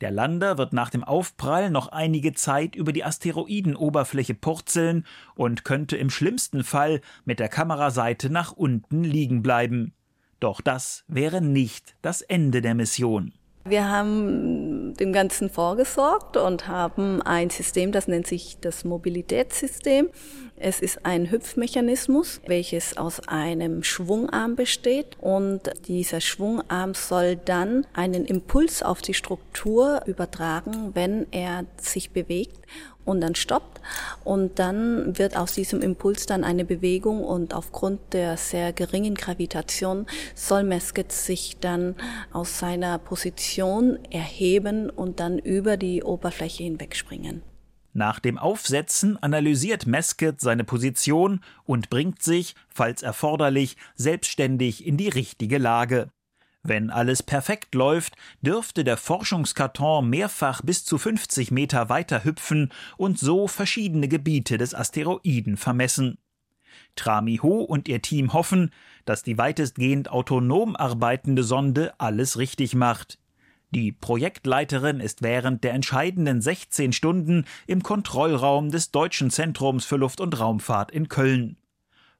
Der 0.00 0.10
Lander 0.10 0.56
wird 0.56 0.72
nach 0.72 0.88
dem 0.88 1.04
Aufprall 1.04 1.70
noch 1.70 1.88
einige 1.88 2.32
Zeit 2.32 2.74
über 2.74 2.92
die 2.92 3.04
Asteroidenoberfläche 3.04 4.34
purzeln 4.34 5.04
und 5.34 5.64
könnte 5.64 5.96
im 5.96 6.08
schlimmsten 6.08 6.64
Fall 6.64 7.02
mit 7.24 7.38
der 7.38 7.48
Kameraseite 7.48 8.30
nach 8.30 8.52
unten 8.52 9.04
liegen 9.04 9.42
bleiben. 9.42 9.92
Doch 10.40 10.62
das 10.62 11.04
wäre 11.06 11.42
nicht 11.42 11.96
das 12.00 12.22
Ende 12.22 12.62
der 12.62 12.74
Mission. 12.74 13.32
Wir 13.64 13.88
haben 13.88 14.94
dem 14.94 15.12
Ganzen 15.12 15.50
vorgesorgt 15.50 16.38
und 16.38 16.66
haben 16.66 17.20
ein 17.20 17.50
System, 17.50 17.92
das 17.92 18.08
nennt 18.08 18.26
sich 18.26 18.56
das 18.60 18.84
Mobilitätssystem. 18.84 20.08
Es 20.56 20.80
ist 20.80 21.04
ein 21.04 21.30
Hüpfmechanismus, 21.30 22.40
welches 22.46 22.96
aus 22.96 23.20
einem 23.28 23.82
Schwungarm 23.82 24.56
besteht 24.56 25.18
und 25.20 25.60
dieser 25.88 26.20
Schwungarm 26.20 26.94
soll 26.94 27.36
dann 27.36 27.86
einen 27.92 28.24
Impuls 28.24 28.82
auf 28.82 29.02
die 29.02 29.14
Struktur 29.14 30.02
übertragen, 30.06 30.90
wenn 30.94 31.26
er 31.30 31.64
sich 31.80 32.10
bewegt 32.10 32.58
und 33.10 33.20
dann 33.20 33.34
stoppt 33.34 33.80
und 34.24 34.58
dann 34.58 35.18
wird 35.18 35.36
aus 35.36 35.54
diesem 35.54 35.82
Impuls 35.82 36.26
dann 36.26 36.44
eine 36.44 36.64
Bewegung 36.64 37.22
und 37.24 37.54
aufgrund 37.54 38.00
der 38.12 38.36
sehr 38.36 38.72
geringen 38.72 39.14
Gravitation 39.14 40.06
soll 40.34 40.62
Mesket 40.64 41.12
sich 41.12 41.58
dann 41.60 41.96
aus 42.32 42.58
seiner 42.58 42.98
Position 42.98 43.98
erheben 44.10 44.88
und 44.90 45.20
dann 45.20 45.38
über 45.38 45.76
die 45.76 46.02
Oberfläche 46.02 46.62
hinwegspringen. 46.62 47.42
Nach 47.92 48.20
dem 48.20 48.38
Aufsetzen 48.38 49.20
analysiert 49.20 49.86
Mesket 49.86 50.40
seine 50.40 50.62
Position 50.62 51.40
und 51.64 51.90
bringt 51.90 52.22
sich, 52.22 52.54
falls 52.68 53.02
erforderlich, 53.02 53.76
selbstständig 53.96 54.86
in 54.86 54.96
die 54.96 55.08
richtige 55.08 55.58
Lage. 55.58 56.08
Wenn 56.62 56.90
alles 56.90 57.22
perfekt 57.22 57.74
läuft, 57.74 58.16
dürfte 58.42 58.84
der 58.84 58.98
Forschungskarton 58.98 60.08
mehrfach 60.08 60.60
bis 60.62 60.84
zu 60.84 60.98
50 60.98 61.50
Meter 61.50 61.88
weiter 61.88 62.24
hüpfen 62.24 62.70
und 62.98 63.18
so 63.18 63.48
verschiedene 63.48 64.08
Gebiete 64.08 64.58
des 64.58 64.74
Asteroiden 64.74 65.56
vermessen. 65.56 66.18
Trami 66.96 67.38
Ho 67.38 67.62
und 67.62 67.88
ihr 67.88 68.02
Team 68.02 68.34
hoffen, 68.34 68.72
dass 69.06 69.22
die 69.22 69.38
weitestgehend 69.38 70.10
autonom 70.10 70.76
arbeitende 70.76 71.44
Sonde 71.44 71.94
alles 71.98 72.36
richtig 72.36 72.74
macht. 72.74 73.18
Die 73.70 73.92
Projektleiterin 73.92 75.00
ist 75.00 75.22
während 75.22 75.62
der 75.64 75.72
entscheidenden 75.72 76.42
16 76.42 76.92
Stunden 76.92 77.46
im 77.66 77.82
Kontrollraum 77.82 78.70
des 78.70 78.90
Deutschen 78.90 79.30
Zentrums 79.30 79.84
für 79.84 79.96
Luft- 79.96 80.20
und 80.20 80.38
Raumfahrt 80.38 80.90
in 80.90 81.08
Köln. 81.08 81.56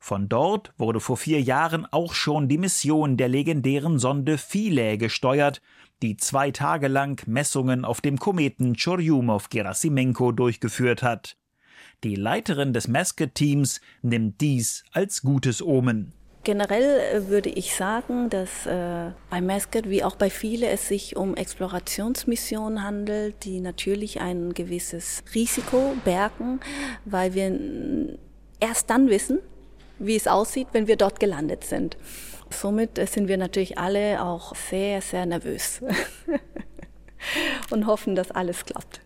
Von 0.03 0.31
dort 0.31 0.73
wurde 0.79 0.99
vor 0.99 1.19
vier 1.19 1.43
Jahren 1.43 1.87
auch 1.93 2.15
schon 2.15 2.49
die 2.49 2.57
Mission 2.57 3.19
der 3.19 3.29
legendären 3.29 3.99
Sonde 3.99 4.39
Philae 4.39 4.97
gesteuert, 4.97 5.61
die 6.03 6.17
zwei 6.17 6.51
Tage 6.51 6.89
lang 6.89 7.23
Messungen 7.27 7.85
auf 7.85 8.01
dem 8.01 8.19
Kometen 8.19 8.75
Churyumov-Gerasimenko 8.75 10.33
durchgeführt 10.33 11.03
hat. 11.03 11.37
Die 12.03 12.15
Leiterin 12.15 12.73
des 12.73 12.89
Masket-Teams 12.89 13.83
nimmt 14.01 14.41
dies 14.41 14.85
als 14.93 15.21
gutes 15.21 15.61
Omen. 15.63 16.15
Generell 16.45 17.01
äh, 17.01 17.29
würde 17.29 17.51
ich 17.51 17.75
sagen, 17.75 18.31
dass 18.31 18.65
äh, 18.65 19.11
bei 19.29 19.43
Masket 19.43 19.91
wie 19.91 20.03
auch 20.03 20.17
bei 20.17 20.31
viele 20.31 20.69
es 20.69 20.89
sich 20.89 21.15
um 21.17 21.35
Explorationsmissionen 21.35 22.83
handelt, 22.83 23.45
die 23.45 23.61
natürlich 23.61 24.23
ein 24.23 24.55
gewisses 24.55 25.23
Risiko 25.35 25.95
bergen, 26.07 26.61
weil 27.05 27.35
wir 27.35 28.17
erst 28.61 28.89
dann 28.89 29.11
wissen, 29.11 29.41
wie 30.01 30.17
es 30.17 30.27
aussieht, 30.27 30.69
wenn 30.73 30.89
wir 30.89 30.97
dort 30.97 31.21
gelandet 31.21 31.63
sind. 31.65 31.97
Somit 32.51 32.99
sind 33.09 33.29
wir 33.29 33.37
natürlich 33.37 33.79
alle 33.79 34.25
auch 34.25 34.57
sehr, 34.57 35.01
sehr 35.01 35.25
nervös 35.27 35.81
und 37.71 37.87
hoffen, 37.87 38.17
dass 38.17 38.33
alles 38.33 38.65
klappt. 38.65 39.01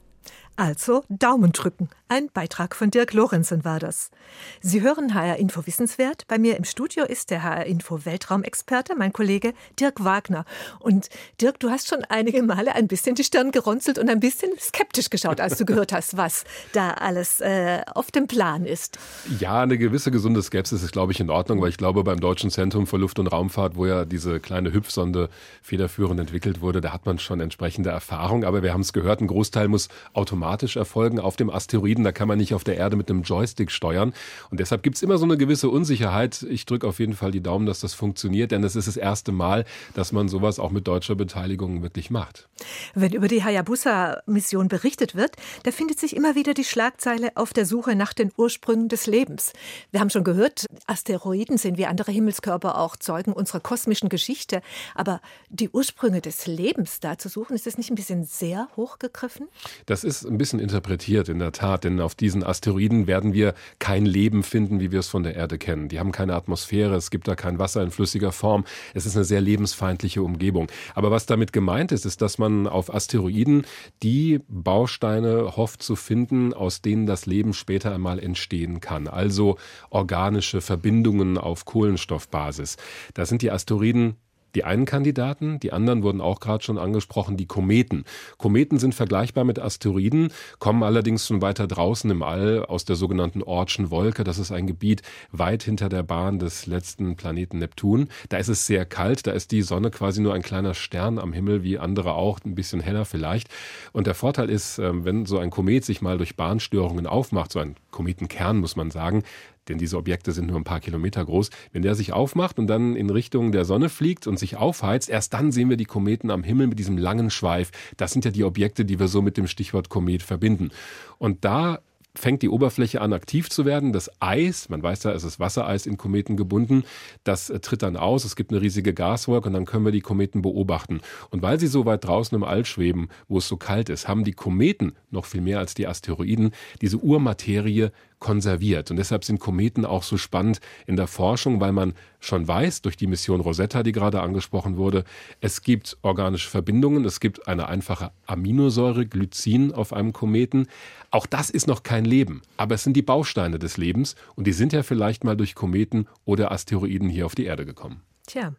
Also 0.56 1.02
Daumen 1.08 1.50
drücken. 1.50 1.88
Ein 2.06 2.28
Beitrag 2.32 2.76
von 2.76 2.92
Dirk 2.92 3.12
Lorenzen 3.12 3.64
war 3.64 3.80
das. 3.80 4.12
Sie 4.60 4.82
hören 4.82 5.14
HR 5.14 5.36
Info 5.38 5.66
Wissenswert. 5.66 6.28
Bei 6.28 6.38
mir 6.38 6.56
im 6.56 6.62
Studio 6.62 7.04
ist 7.04 7.30
der 7.30 7.42
HR 7.42 7.66
Info 7.66 8.04
Weltraumexperte, 8.04 8.94
mein 8.94 9.12
Kollege 9.12 9.52
Dirk 9.80 10.04
Wagner. 10.04 10.44
Und 10.78 11.08
Dirk, 11.40 11.58
du 11.58 11.70
hast 11.70 11.88
schon 11.88 12.04
einige 12.08 12.40
Male 12.44 12.72
ein 12.76 12.86
bisschen 12.86 13.16
die 13.16 13.24
Stirn 13.24 13.50
gerunzelt 13.50 13.98
und 13.98 14.08
ein 14.08 14.20
bisschen 14.20 14.52
skeptisch 14.60 15.10
geschaut, 15.10 15.40
als 15.40 15.58
du 15.58 15.64
gehört 15.64 15.92
hast, 15.92 16.16
was 16.16 16.44
da 16.72 16.90
alles 16.92 17.40
äh, 17.40 17.80
auf 17.92 18.12
dem 18.12 18.28
Plan 18.28 18.64
ist. 18.64 18.96
Ja, 19.40 19.62
eine 19.62 19.76
gewisse 19.76 20.12
gesunde 20.12 20.40
Skepsis 20.40 20.84
ist, 20.84 20.92
glaube 20.92 21.10
ich, 21.10 21.18
in 21.18 21.30
Ordnung, 21.30 21.60
weil 21.60 21.70
ich 21.70 21.78
glaube, 21.78 22.04
beim 22.04 22.20
Deutschen 22.20 22.50
Zentrum 22.50 22.86
für 22.86 22.98
Luft- 22.98 23.18
und 23.18 23.26
Raumfahrt, 23.26 23.74
wo 23.74 23.86
ja 23.86 24.04
diese 24.04 24.38
kleine 24.38 24.72
Hüpfsonde 24.72 25.30
federführend 25.62 26.20
entwickelt 26.20 26.60
wurde, 26.60 26.80
da 26.80 26.92
hat 26.92 27.06
man 27.06 27.18
schon 27.18 27.40
entsprechende 27.40 27.90
Erfahrung. 27.90 28.44
Aber 28.44 28.62
wir 28.62 28.72
haben 28.72 28.82
es 28.82 28.92
gehört, 28.92 29.20
ein 29.20 29.26
Großteil 29.26 29.66
muss 29.66 29.88
automatisch 30.12 30.43
erfolgen 30.76 31.18
auf 31.18 31.36
dem 31.36 31.50
Asteroiden 31.50 32.04
da 32.04 32.12
kann 32.12 32.28
man 32.28 32.38
nicht 32.38 32.54
auf 32.54 32.64
der 32.64 32.76
Erde 32.76 32.96
mit 32.96 33.10
einem 33.10 33.22
Joystick 33.22 33.70
steuern. 33.70 34.12
Und 34.50 34.60
deshalb 34.60 34.82
gibt 34.82 34.96
es 34.96 35.02
immer 35.02 35.18
so 35.18 35.24
eine 35.24 35.36
gewisse 35.36 35.68
Unsicherheit. 35.68 36.44
Ich 36.48 36.66
drücke 36.66 36.86
auf 36.86 36.98
jeden 37.00 37.14
Fall 37.14 37.30
die 37.30 37.42
Daumen, 37.42 37.66
dass 37.66 37.80
das 37.80 37.94
funktioniert, 37.94 38.52
denn 38.52 38.62
es 38.62 38.76
ist 38.76 38.86
das 38.86 38.96
erste 38.96 39.32
Mal, 39.32 39.64
dass 39.94 40.12
man 40.12 40.28
sowas 40.28 40.58
auch 40.58 40.70
mit 40.70 40.86
deutscher 40.86 41.14
Beteiligung 41.14 41.82
wirklich 41.82 42.10
macht. 42.10 42.48
Wenn 42.94 43.12
über 43.12 43.28
die 43.28 43.42
Hayabusa-Mission 43.42 44.68
berichtet 44.68 45.14
wird, 45.14 45.36
da 45.64 45.70
findet 45.70 45.98
sich 45.98 46.14
immer 46.14 46.34
wieder 46.34 46.54
die 46.54 46.64
Schlagzeile 46.64 47.32
auf 47.36 47.52
der 47.52 47.66
Suche 47.66 47.96
nach 47.96 48.12
den 48.12 48.30
Ursprüngen 48.36 48.88
des 48.88 49.06
Lebens. 49.06 49.52
Wir 49.90 50.00
haben 50.00 50.10
schon 50.10 50.24
gehört, 50.24 50.66
Asteroiden 50.86 51.58
sind 51.58 51.78
wie 51.78 51.86
andere 51.86 52.12
Himmelskörper 52.12 52.78
auch 52.78 52.96
Zeugen 52.96 53.32
unserer 53.32 53.60
kosmischen 53.60 54.08
Geschichte. 54.08 54.60
Aber 54.94 55.20
die 55.48 55.70
Ursprünge 55.70 56.20
des 56.20 56.46
Lebens 56.46 57.00
da 57.00 57.18
zu 57.18 57.28
suchen, 57.28 57.54
ist 57.54 57.66
das 57.66 57.78
nicht 57.78 57.90
ein 57.90 57.94
bisschen 57.94 58.24
sehr 58.24 58.68
hochgegriffen? 58.76 59.48
Das 59.86 60.04
ist 60.04 60.33
ein 60.34 60.38
bisschen 60.38 60.60
interpretiert, 60.60 61.28
in 61.28 61.38
der 61.38 61.52
Tat. 61.52 61.84
Denn 61.84 62.00
auf 62.00 62.14
diesen 62.14 62.44
Asteroiden 62.44 63.06
werden 63.06 63.32
wir 63.32 63.54
kein 63.78 64.04
Leben 64.04 64.42
finden, 64.42 64.80
wie 64.80 64.92
wir 64.92 65.00
es 65.00 65.08
von 65.08 65.22
der 65.22 65.34
Erde 65.34 65.58
kennen. 65.58 65.88
Die 65.88 65.98
haben 65.98 66.12
keine 66.12 66.34
Atmosphäre, 66.34 66.94
es 66.96 67.10
gibt 67.10 67.28
da 67.28 67.34
kein 67.34 67.58
Wasser 67.58 67.82
in 67.82 67.90
flüssiger 67.90 68.32
Form. 68.32 68.64
Es 68.92 69.06
ist 69.06 69.16
eine 69.16 69.24
sehr 69.24 69.40
lebensfeindliche 69.40 70.22
Umgebung. 70.22 70.68
Aber 70.94 71.10
was 71.10 71.26
damit 71.26 71.52
gemeint 71.52 71.92
ist, 71.92 72.04
ist, 72.04 72.20
dass 72.20 72.38
man 72.38 72.66
auf 72.66 72.92
Asteroiden 72.92 73.64
die 74.02 74.40
Bausteine 74.48 75.56
hofft 75.56 75.82
zu 75.82 75.96
finden, 75.96 76.52
aus 76.52 76.82
denen 76.82 77.06
das 77.06 77.26
Leben 77.26 77.54
später 77.54 77.94
einmal 77.94 78.18
entstehen 78.18 78.80
kann. 78.80 79.08
Also 79.08 79.56
organische 79.90 80.60
Verbindungen 80.60 81.38
auf 81.38 81.64
Kohlenstoffbasis. 81.64 82.76
Da 83.14 83.26
sind 83.26 83.42
die 83.42 83.50
Asteroiden 83.50 84.16
die 84.54 84.64
einen 84.64 84.84
Kandidaten, 84.84 85.58
die 85.60 85.72
anderen 85.72 86.02
wurden 86.02 86.20
auch 86.20 86.40
gerade 86.40 86.64
schon 86.64 86.78
angesprochen, 86.78 87.36
die 87.36 87.46
Kometen. 87.46 88.04
Kometen 88.38 88.78
sind 88.78 88.94
vergleichbar 88.94 89.44
mit 89.44 89.58
Asteroiden, 89.58 90.28
kommen 90.58 90.82
allerdings 90.82 91.26
schon 91.26 91.42
weiter 91.42 91.66
draußen 91.66 92.10
im 92.10 92.22
All 92.22 92.64
aus 92.64 92.84
der 92.84 92.96
sogenannten 92.96 93.42
Ortschen 93.42 93.90
Wolke. 93.90 94.24
Das 94.24 94.38
ist 94.38 94.52
ein 94.52 94.66
Gebiet 94.66 95.02
weit 95.32 95.62
hinter 95.62 95.88
der 95.88 96.02
Bahn 96.02 96.38
des 96.38 96.66
letzten 96.66 97.16
Planeten 97.16 97.58
Neptun. 97.58 98.08
Da 98.28 98.38
ist 98.38 98.48
es 98.48 98.66
sehr 98.66 98.84
kalt, 98.84 99.26
da 99.26 99.32
ist 99.32 99.50
die 99.52 99.62
Sonne 99.62 99.90
quasi 99.90 100.20
nur 100.20 100.34
ein 100.34 100.42
kleiner 100.42 100.74
Stern 100.74 101.18
am 101.18 101.32
Himmel, 101.32 101.62
wie 101.62 101.78
andere 101.78 102.14
auch, 102.14 102.40
ein 102.44 102.54
bisschen 102.54 102.80
heller 102.80 103.04
vielleicht. 103.04 103.48
Und 103.92 104.06
der 104.06 104.14
Vorteil 104.14 104.50
ist, 104.50 104.78
ähm, 104.78 105.04
wenn 105.04 105.26
so 105.26 105.38
ein 105.38 105.50
Komet 105.50 105.84
sich 105.84 106.02
mal 106.02 106.18
durch 106.18 106.36
Bahnstörungen 106.36 107.06
aufmacht, 107.06 107.52
so 107.52 107.58
ein 107.58 107.76
Kometenkern 107.94 108.58
muss 108.58 108.76
man 108.76 108.90
sagen, 108.90 109.22
denn 109.68 109.78
diese 109.78 109.96
Objekte 109.96 110.32
sind 110.32 110.48
nur 110.48 110.56
ein 110.56 110.64
paar 110.64 110.80
Kilometer 110.80 111.24
groß, 111.24 111.50
wenn 111.72 111.82
der 111.82 111.94
sich 111.94 112.12
aufmacht 112.12 112.58
und 112.58 112.66
dann 112.66 112.96
in 112.96 113.08
Richtung 113.08 113.52
der 113.52 113.64
Sonne 113.64 113.88
fliegt 113.88 114.26
und 114.26 114.38
sich 114.38 114.56
aufheizt, 114.56 115.08
erst 115.08 115.32
dann 115.32 115.52
sehen 115.52 115.70
wir 115.70 115.76
die 115.76 115.86
Kometen 115.86 116.30
am 116.30 116.42
Himmel 116.42 116.66
mit 116.66 116.78
diesem 116.78 116.98
langen 116.98 117.30
Schweif. 117.30 117.70
Das 117.96 118.12
sind 118.12 118.24
ja 118.24 118.30
die 118.30 118.44
Objekte, 118.44 118.84
die 118.84 118.98
wir 118.98 119.08
so 119.08 119.22
mit 119.22 119.36
dem 119.36 119.46
Stichwort 119.46 119.88
Komet 119.88 120.22
verbinden. 120.22 120.70
Und 121.18 121.44
da 121.44 121.80
fängt 122.16 122.42
die 122.42 122.48
Oberfläche 122.48 123.00
an 123.00 123.12
aktiv 123.12 123.50
zu 123.50 123.64
werden. 123.64 123.92
Das 123.92 124.10
Eis, 124.20 124.68
man 124.68 124.82
weiß 124.82 125.04
ja, 125.04 125.12
es 125.12 125.24
ist 125.24 125.40
Wassereis 125.40 125.86
in 125.86 125.96
Kometen 125.96 126.36
gebunden, 126.36 126.84
das 127.24 127.50
äh, 127.50 127.60
tritt 127.60 127.82
dann 127.82 127.96
aus. 127.96 128.24
Es 128.24 128.36
gibt 128.36 128.52
eine 128.52 128.60
riesige 128.60 128.94
Gaswolke 128.94 129.48
und 129.48 129.54
dann 129.54 129.64
können 129.64 129.84
wir 129.84 129.92
die 129.92 130.00
Kometen 130.00 130.42
beobachten. 130.42 131.00
Und 131.30 131.42
weil 131.42 131.58
sie 131.58 131.66
so 131.66 131.84
weit 131.86 132.04
draußen 132.04 132.34
im 132.36 132.44
All 132.44 132.64
schweben, 132.64 133.08
wo 133.28 133.38
es 133.38 133.48
so 133.48 133.56
kalt 133.56 133.88
ist, 133.88 134.08
haben 134.08 134.24
die 134.24 134.32
Kometen 134.32 134.92
noch 135.10 135.24
viel 135.24 135.40
mehr 135.40 135.58
als 135.58 135.74
die 135.74 135.86
Asteroiden 135.86 136.52
diese 136.80 136.98
Urmaterie 136.98 137.90
konserviert. 138.24 138.90
Und 138.90 138.96
deshalb 138.96 139.22
sind 139.22 139.38
Kometen 139.38 139.84
auch 139.84 140.02
so 140.02 140.16
spannend 140.16 140.62
in 140.86 140.96
der 140.96 141.06
Forschung, 141.06 141.60
weil 141.60 141.72
man 141.72 141.92
schon 142.20 142.48
weiß, 142.48 142.80
durch 142.80 142.96
die 142.96 143.06
Mission 143.06 143.42
Rosetta, 143.42 143.82
die 143.82 143.92
gerade 143.92 144.22
angesprochen 144.22 144.78
wurde, 144.78 145.04
es 145.42 145.60
gibt 145.60 145.98
organische 146.00 146.48
Verbindungen, 146.48 147.04
es 147.04 147.20
gibt 147.20 147.46
eine 147.46 147.68
einfache 147.68 148.12
Aminosäure, 148.24 149.04
Glycin 149.04 149.72
auf 149.72 149.92
einem 149.92 150.14
Kometen. 150.14 150.68
Auch 151.10 151.26
das 151.26 151.50
ist 151.50 151.66
noch 151.66 151.82
kein 151.82 152.06
Leben, 152.06 152.40
aber 152.56 152.76
es 152.76 152.82
sind 152.82 152.96
die 152.96 153.02
Bausteine 153.02 153.58
des 153.58 153.76
Lebens 153.76 154.16
und 154.36 154.46
die 154.46 154.54
sind 154.54 154.72
ja 154.72 154.82
vielleicht 154.82 155.22
mal 155.22 155.36
durch 155.36 155.54
Kometen 155.54 156.08
oder 156.24 156.50
Asteroiden 156.50 157.10
hier 157.10 157.26
auf 157.26 157.34
die 157.34 157.44
Erde 157.44 157.66
gekommen. 157.66 158.00
Tja. 158.26 158.54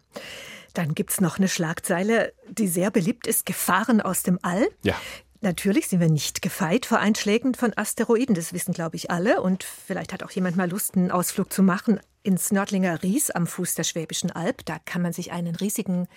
Dann 0.76 0.94
gibt 0.94 1.12
es 1.12 1.22
noch 1.22 1.38
eine 1.38 1.48
Schlagzeile, 1.48 2.34
die 2.50 2.68
sehr 2.68 2.92
beliebt 2.92 3.28
ist: 3.28 3.46
Gefahren 3.46 4.02
aus 4.02 4.24
dem 4.24 4.38
All. 4.42 4.68
Ja. 4.84 4.96
Natürlich 5.42 5.88
sind 5.88 6.00
wir 6.00 6.10
nicht 6.10 6.42
gefeit 6.42 6.86
vor 6.86 7.00
Einschlägen 7.00 7.54
von 7.56 7.74
Asteroiden, 7.76 8.36
das 8.36 8.54
wissen, 8.54 8.74
glaube 8.74 8.96
ich, 8.96 9.12
alle. 9.12 9.42
Und 9.42 9.64
vielleicht 9.64 10.14
hat 10.14 10.24
auch 10.24 10.32
jemand 10.32 10.56
mal 10.56 10.70
Lust, 10.70 10.96
einen 10.96 11.12
Ausflug 11.12 11.52
zu 11.52 11.62
machen 11.62 12.00
ins 12.24 12.52
Nördlinger 12.52 13.04
Ries 13.04 13.30
am 13.30 13.46
Fuß 13.46 13.76
der 13.76 13.84
Schwäbischen 13.84 14.32
Alb. 14.32 14.66
Da 14.66 14.80
kann 14.84 15.02
man 15.04 15.14
sich 15.14 15.32
einen 15.32 15.56
riesigen 15.56 16.08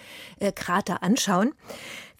äh, 0.40 0.52
Krater 0.52 1.02
anschauen. 1.02 1.52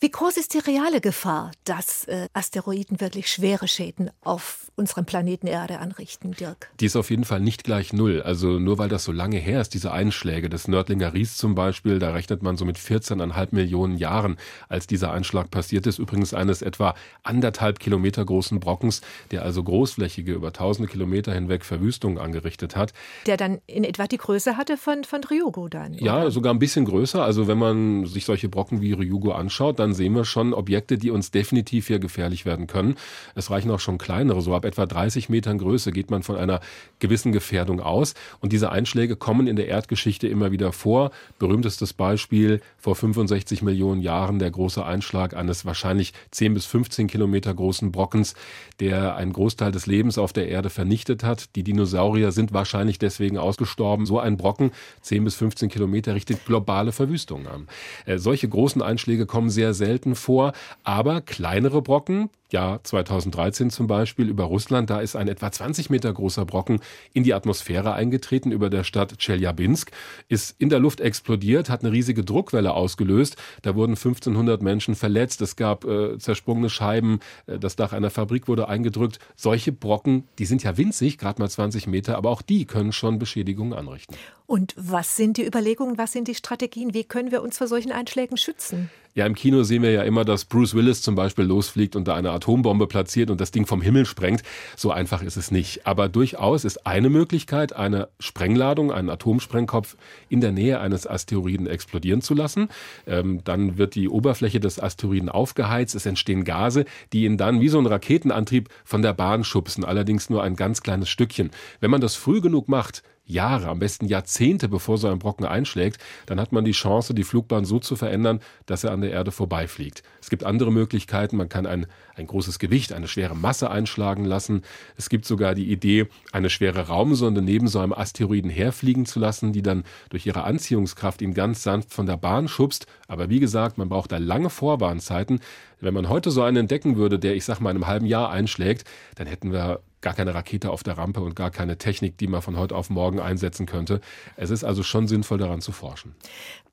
Wie 0.00 0.12
groß 0.12 0.36
ist 0.36 0.54
die 0.54 0.58
reale 0.58 1.00
Gefahr, 1.00 1.50
dass 1.64 2.04
äh, 2.04 2.28
Asteroiden 2.32 3.00
wirklich 3.00 3.28
schwere 3.28 3.66
Schäden 3.66 4.10
auf 4.20 4.70
unserem 4.76 5.04
Planeten 5.04 5.48
Erde 5.48 5.80
anrichten, 5.80 6.30
Dirk? 6.30 6.70
Die 6.78 6.86
ist 6.86 6.94
auf 6.94 7.10
jeden 7.10 7.24
Fall 7.24 7.40
nicht 7.40 7.64
gleich 7.64 7.92
null. 7.92 8.22
Also 8.22 8.60
nur 8.60 8.78
weil 8.78 8.88
das 8.88 9.02
so 9.02 9.10
lange 9.10 9.38
her 9.38 9.60
ist, 9.60 9.74
diese 9.74 9.90
Einschläge 9.90 10.48
des 10.48 10.68
Nördlinger 10.68 11.14
Ries 11.14 11.36
zum 11.36 11.56
Beispiel, 11.56 11.98
da 11.98 12.12
rechnet 12.12 12.44
man 12.44 12.56
so 12.56 12.64
mit 12.64 12.78
14,5 12.78 13.48
Millionen 13.50 13.96
Jahren, 13.96 14.36
als 14.68 14.86
dieser 14.86 15.10
Einschlag 15.10 15.50
passiert 15.50 15.84
ist. 15.88 15.98
Übrigens 15.98 16.32
eines 16.32 16.62
etwa 16.62 16.94
anderthalb 17.24 17.80
Kilometer 17.80 18.24
großen 18.24 18.60
Brockens, 18.60 19.00
der 19.32 19.42
also 19.42 19.64
großflächige, 19.64 20.32
über 20.32 20.52
tausende 20.52 20.88
Kilometer 20.88 21.34
hinweg 21.34 21.64
Verwüstungen 21.64 22.18
angerichtet 22.18 22.76
hat. 22.76 22.92
Der 23.26 23.36
dann 23.36 23.58
in 23.66 23.82
etwa 23.82 24.06
die 24.06 24.18
Größe 24.18 24.56
hatte 24.56 24.76
von, 24.76 25.02
von 25.02 25.24
Ryugu 25.24 25.68
dann? 25.68 25.94
Oder? 25.94 26.04
Ja, 26.04 26.30
sogar 26.30 26.54
ein 26.54 26.60
bisschen 26.60 26.84
größer. 26.84 27.24
Also 27.24 27.48
wenn 27.48 27.58
man 27.58 28.06
sich 28.06 28.24
solche 28.24 28.48
Brocken 28.48 28.80
wie 28.80 28.92
Ryugu 28.92 29.32
anschaut, 29.32 29.80
dann 29.80 29.88
dann 29.88 29.95
sehen 29.95 30.14
wir 30.14 30.25
schon 30.25 30.52
Objekte, 30.52 30.99
die 30.99 31.11
uns 31.11 31.30
definitiv 31.30 31.87
hier 31.87 31.99
gefährlich 31.99 32.45
werden 32.45 32.66
können. 32.66 32.97
Es 33.35 33.50
reichen 33.50 33.71
auch 33.71 33.80
schon 33.80 33.97
kleinere, 33.97 34.42
so 34.42 34.54
ab 34.54 34.64
etwa 34.64 34.85
30 34.85 35.30
Metern 35.30 35.59
Größe 35.59 35.92
geht 35.92 36.11
man 36.11 36.23
von 36.23 36.37
einer 36.37 36.61
gewissen 36.99 37.33
Gefährdung 37.33 37.80
aus. 37.80 38.14
Und 38.40 38.52
diese 38.52 38.71
Einschläge 38.71 39.16
kommen 39.16 39.47
in 39.47 39.57
der 39.57 39.68
Erdgeschichte 39.68 40.28
immer 40.28 40.52
wieder 40.52 40.73
vor. 40.73 41.11
Berühmtestes 41.38 41.95
Beispiel 41.95 42.61
vor 42.76 42.97
65 42.97 43.62
Millionen 43.62 44.02
Jahren 44.02 44.38
der 44.38 44.50
große 44.50 44.85
Einschlag 44.85 45.35
eines 45.35 45.64
wahrscheinlich 45.64 46.12
10 46.33 46.54
bis 46.54 46.66
15 46.66 47.07
Kilometer 47.07 47.54
großen 47.54 47.90
Brockens, 47.90 48.35
der 48.80 49.16
einen 49.16 49.33
Großteil 49.33 49.73
des 49.73 49.87
Lebens 49.87 50.18
auf 50.18 50.35
der 50.35 50.49
Erde 50.49 50.68
vernichtet 50.68 51.25
hat. 51.25 51.57
Die 51.57 51.62
Dinosaurier 51.62 52.30
sind 52.33 52.52
wahrscheinlich 52.52 52.99
deswegen 52.99 53.38
ausgestorben. 53.38 54.04
So 54.04 54.18
ein 54.18 54.37
Brocken, 54.37 54.73
10 55.00 55.25
bis 55.25 55.37
15 55.37 55.71
Kilometer, 55.71 56.14
richtet 56.14 56.45
globale 56.45 56.92
Verwüstung 56.92 57.47
an. 57.47 57.68
Äh, 58.04 58.18
solche 58.18 58.49
großen 58.49 58.83
Einschläge 58.83 59.25
kommen 59.25 59.49
sehr 59.49 59.73
selten 59.78 60.14
vor, 60.14 60.52
aber 60.85 61.23
kleinere 61.23 61.80
Brocken, 61.80 62.28
Jahr 62.50 62.82
2013 62.82 63.70
zum 63.70 63.87
Beispiel 63.87 64.28
über 64.28 64.44
Russland, 64.44 64.88
da 64.90 65.00
ist 65.00 65.16
ein 65.16 65.28
etwa 65.28 65.52
20 65.52 65.90
Meter 65.90 66.12
großer 66.12 66.44
Brocken 66.47 66.80
in 67.12 67.23
die 67.23 67.35
Atmosphäre 67.35 67.92
eingetreten 67.92 68.52
über 68.52 68.70
der 68.70 68.85
Stadt 68.85 69.18
Tscheljabinsk, 69.18 69.90
ist 70.28 70.54
in 70.58 70.70
der 70.70 70.78
Luft 70.78 71.00
explodiert, 71.00 71.68
hat 71.68 71.82
eine 71.82 71.92
riesige 71.92 72.25
Druckwelle 72.25 72.73
ausgelöst. 72.73 73.37
Da 73.62 73.75
wurden 73.75 73.92
1500 73.92 74.62
Menschen 74.62 74.94
verletzt, 74.94 75.42
es 75.42 75.56
gab 75.56 75.85
äh, 75.85 76.18
zersprungene 76.18 76.70
Scheiben, 76.70 77.20
äh, 77.47 77.58
das 77.58 77.76
Dach 77.76 77.92
einer 77.92 78.11
Fabrik 78.11 78.49
wurde 78.49 78.68
eingedrückt. 78.68 79.18
Solche 79.37 79.73
Brocken, 79.73 80.25
die 80.38 80.47
sind 80.47 80.62
ja 80.62 80.76
winzig, 80.76 81.18
gerade 81.18 81.40
mal 81.42 81.50
20 81.50 81.87
Meter, 81.87 82.16
aber 82.16 82.30
auch 82.30 82.42
die 82.42 82.64
können 82.64 82.92
schon 82.92 83.18
Beschädigungen 83.18 83.75
anrichten. 83.75 84.16
Und 84.47 84.75
was 84.78 85.16
sind 85.16 85.37
die 85.37 85.47
Überlegungen, 85.47 85.99
was 85.99 86.12
sind 86.12 86.26
die 86.26 86.35
Strategien, 86.35 86.94
wie 86.94 87.04
können 87.04 87.30
wir 87.30 87.42
uns 87.42 87.58
vor 87.58 87.66
solchen 87.66 87.92
Einschlägen 87.92 88.38
schützen? 88.38 88.88
Ja, 89.18 89.26
im 89.26 89.34
Kino 89.34 89.64
sehen 89.64 89.82
wir 89.82 89.90
ja 89.90 90.04
immer, 90.04 90.25
dass 90.25 90.44
Bruce 90.44 90.76
Willis 90.76 91.02
zum 91.02 91.16
Beispiel 91.16 91.44
losfliegt 91.44 91.96
und 91.96 92.06
da 92.06 92.14
eine 92.14 92.30
Atombombe 92.30 92.87
platziert 92.87 93.30
und 93.30 93.40
das 93.40 93.50
Ding 93.50 93.66
vom 93.66 93.82
Himmel 93.82 94.06
sprengt. 94.06 94.44
So 94.76 94.92
einfach 94.92 95.25
ist 95.25 95.37
es 95.37 95.50
nicht. 95.50 95.88
Aber 95.88 96.08
durchaus 96.08 96.64
ist 96.64 96.87
eine 96.87 97.10
Möglichkeit, 97.10 97.75
eine 97.75 98.10
Sprengladung, 98.20 98.92
einen 98.92 99.10
Atomsprengkopf 99.10 99.96
in 100.28 100.40
der 100.40 100.52
Nähe 100.52 100.78
eines 100.78 101.04
Asteroiden 101.04 101.66
explodieren 101.66 102.22
zu 102.22 102.34
lassen. 102.34 102.68
Ähm, 103.08 103.40
dann 103.42 103.76
wird 103.76 103.96
die 103.96 104.08
Oberfläche 104.08 104.60
des 104.60 104.80
Asteroiden 104.80 105.30
aufgeheizt. 105.30 105.96
Es 105.96 106.06
entstehen 106.06 106.44
Gase, 106.44 106.84
die 107.12 107.25
ihn 107.25 107.38
dann 107.38 107.60
wie 107.60 107.70
so 107.70 107.80
ein 107.80 107.87
Raketenantrieb 107.87 108.68
von 108.84 109.02
der 109.02 109.14
Bahn 109.14 109.42
schubsen. 109.42 109.84
Allerdings 109.84 110.30
nur 110.30 110.44
ein 110.44 110.54
ganz 110.54 110.80
kleines 110.80 111.08
Stückchen. 111.08 111.50
Wenn 111.80 111.90
man 111.90 112.00
das 112.00 112.14
früh 112.14 112.40
genug 112.40 112.68
macht, 112.68 113.02
Jahre, 113.28 113.68
am 113.68 113.78
besten 113.78 114.06
Jahrzehnte, 114.06 114.68
bevor 114.68 114.99
so 114.99 115.08
ein 115.08 115.18
Brocken 115.18 115.47
einschlägt, 115.47 115.99
dann 116.26 116.40
hat 116.40 116.50
man 116.50 116.64
die 116.64 116.73
Chance, 116.73 117.14
die 117.14 117.25
Flugbahn 117.25 117.64
so 117.64 117.78
zu 117.78 117.94
verändern, 117.94 118.40
dass 118.66 118.85
er 118.85 118.92
an 118.92 119.02
der 119.02 119.11
Erde 119.11 119.30
vorbeifliegt. 119.30 120.02
Es 120.20 120.30
gibt 120.30 120.44
andere 120.44 120.73
Möglichkeiten. 120.73 121.37
Man 121.37 121.49
kann 121.49 121.66
ein, 121.66 121.87
ein 122.16 122.26
großes 122.26 122.58
Gewicht, 122.58 122.92
eine 122.92 123.06
schwere 123.06 123.37
Masse 123.37 123.70
einschlagen 123.70 124.25
lassen. 124.25 124.62
Es 124.97 125.08
gibt 125.08 125.26
sogar 125.26 125.54
die 125.54 125.70
Idee, 125.70 126.08
eine 126.32 126.50
schwere 126.50 126.88
Raumsonde 126.88 127.42
neben 127.42 127.68
so 127.68 127.78
einem 127.80 127.92
Asteroiden 127.92 128.50
herfliegen 128.50 129.06
zu 129.06 129.20
lassen, 129.20 129.52
die 129.52 129.62
dann 129.62 129.85
durch 130.08 130.26
ihre 130.26 130.44
Anziehungskraft 130.44 131.20
ihn 131.23 131.35
ganz 131.35 131.62
sanft 131.62 131.92
von 131.92 132.06
der 132.06 132.16
Bahn 132.16 132.49
schubst. 132.49 132.87
Aber 133.06 133.28
wie 133.28 133.40
gesagt, 133.40 133.78
man 133.78 133.88
braucht 133.88 134.11
da 134.12 134.18
lange 134.18 134.50
Vorbahnzeiten. 134.50 135.40
Wenn 135.80 135.94
man 135.94 136.08
heute 136.08 136.30
so 136.30 136.42
einen 136.42 136.56
entdecken 136.56 136.97
würde, 136.97 137.18
der, 137.18 137.37
ich 137.37 137.44
sag 137.44 137.61
mal, 137.61 137.70
in 137.70 137.76
einem 137.76 137.87
halben 137.87 138.06
Jahr 138.06 138.30
einschlägt, 138.30 138.85
dann 139.16 139.26
hätten 139.26 139.52
wir 139.52 139.80
gar 140.00 140.14
keine 140.14 140.34
Rakete 140.34 140.70
auf 140.70 140.82
der 140.82 140.98
Rampe 140.98 141.20
und 141.20 141.34
gar 141.34 141.50
keine 141.50 141.78
Technik, 141.78 142.18
die 142.18 142.26
man 142.26 142.42
von 142.42 142.56
heute 142.56 142.76
auf 142.76 142.90
morgen 142.90 143.20
einsetzen 143.20 143.66
könnte. 143.66 144.00
Es 144.36 144.50
ist 144.50 144.64
also 144.64 144.82
schon 144.82 145.08
sinnvoll, 145.08 145.38
daran 145.38 145.60
zu 145.60 145.72
forschen. 145.72 146.14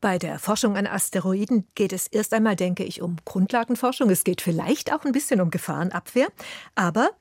Bei 0.02 0.18
der 0.18 0.40
Forschung 0.40 0.78
an 0.78 0.88
Asteroiden 0.88 1.66
geht 1.76 1.94
es 1.94 2.08
erst 2.08 2.34
einmal, 2.34 2.56
denke 2.56 2.84
ich, 2.84 3.02
um 3.02 3.18
Grundlagenforschung. 3.26 4.10
Es 4.10 4.24
geht 4.24 4.42
vielleicht 4.42 4.94
auch 4.94 5.04
ein 5.06 5.12
bisschen 5.12 5.42
um 5.42 5.50
Gefahrenabwehr. 5.50 6.28
Aber 6.76 7.12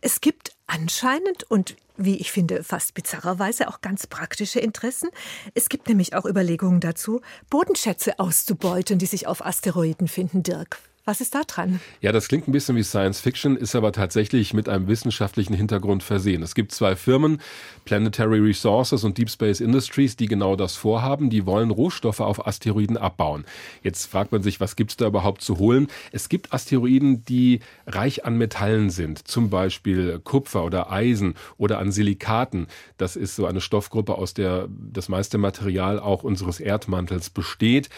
es 0.00 0.20
gibt 0.20 0.52
anscheinend 0.66 1.44
und 1.50 1.76
wie 1.98 2.16
ich 2.16 2.30
finde, 2.30 2.62
fast 2.62 2.94
bizarrerweise 2.94 3.68
auch 3.68 3.80
ganz 3.80 4.06
praktische 4.06 4.60
Interessen. 4.60 5.10
Es 5.54 5.68
gibt 5.68 5.88
nämlich 5.88 6.14
auch 6.14 6.24
Überlegungen 6.24 6.78
dazu, 6.78 7.20
Bodenschätze 7.50 8.20
auszubeuten, 8.20 8.98
die 8.98 9.06
sich 9.06 9.26
auf 9.26 9.44
Asteroiden 9.44 10.06
finden, 10.06 10.44
Dirk. 10.44 10.78
Was 11.08 11.22
ist 11.22 11.34
da 11.34 11.40
dran? 11.42 11.80
Ja, 12.02 12.12
das 12.12 12.28
klingt 12.28 12.48
ein 12.48 12.52
bisschen 12.52 12.76
wie 12.76 12.82
Science 12.82 13.18
Fiction, 13.20 13.56
ist 13.56 13.74
aber 13.74 13.92
tatsächlich 13.92 14.52
mit 14.52 14.68
einem 14.68 14.88
wissenschaftlichen 14.88 15.54
Hintergrund 15.54 16.02
versehen. 16.02 16.42
Es 16.42 16.54
gibt 16.54 16.70
zwei 16.70 16.96
Firmen, 16.96 17.40
Planetary 17.86 18.40
Resources 18.40 19.04
und 19.04 19.16
Deep 19.16 19.30
Space 19.30 19.60
Industries, 19.60 20.16
die 20.16 20.26
genau 20.26 20.54
das 20.54 20.76
vorhaben. 20.76 21.30
Die 21.30 21.46
wollen 21.46 21.70
Rohstoffe 21.70 22.20
auf 22.20 22.46
Asteroiden 22.46 22.98
abbauen. 22.98 23.46
Jetzt 23.82 24.04
fragt 24.04 24.32
man 24.32 24.42
sich, 24.42 24.60
was 24.60 24.76
gibt 24.76 24.90
es 24.90 24.96
da 24.98 25.06
überhaupt 25.06 25.40
zu 25.40 25.56
holen? 25.56 25.86
Es 26.12 26.28
gibt 26.28 26.52
Asteroiden, 26.52 27.24
die 27.24 27.60
reich 27.86 28.26
an 28.26 28.36
Metallen 28.36 28.90
sind, 28.90 29.26
zum 29.26 29.48
Beispiel 29.48 30.20
Kupfer 30.22 30.62
oder 30.62 30.92
Eisen 30.92 31.36
oder 31.56 31.78
an 31.78 31.90
Silikaten. 31.90 32.66
Das 32.98 33.16
ist 33.16 33.34
so 33.34 33.46
eine 33.46 33.62
Stoffgruppe, 33.62 34.16
aus 34.16 34.34
der 34.34 34.68
das 34.68 35.08
meiste 35.08 35.38
Material 35.38 36.00
auch 36.00 36.22
unseres 36.22 36.60
Erdmantels 36.60 37.30
besteht. 37.30 37.88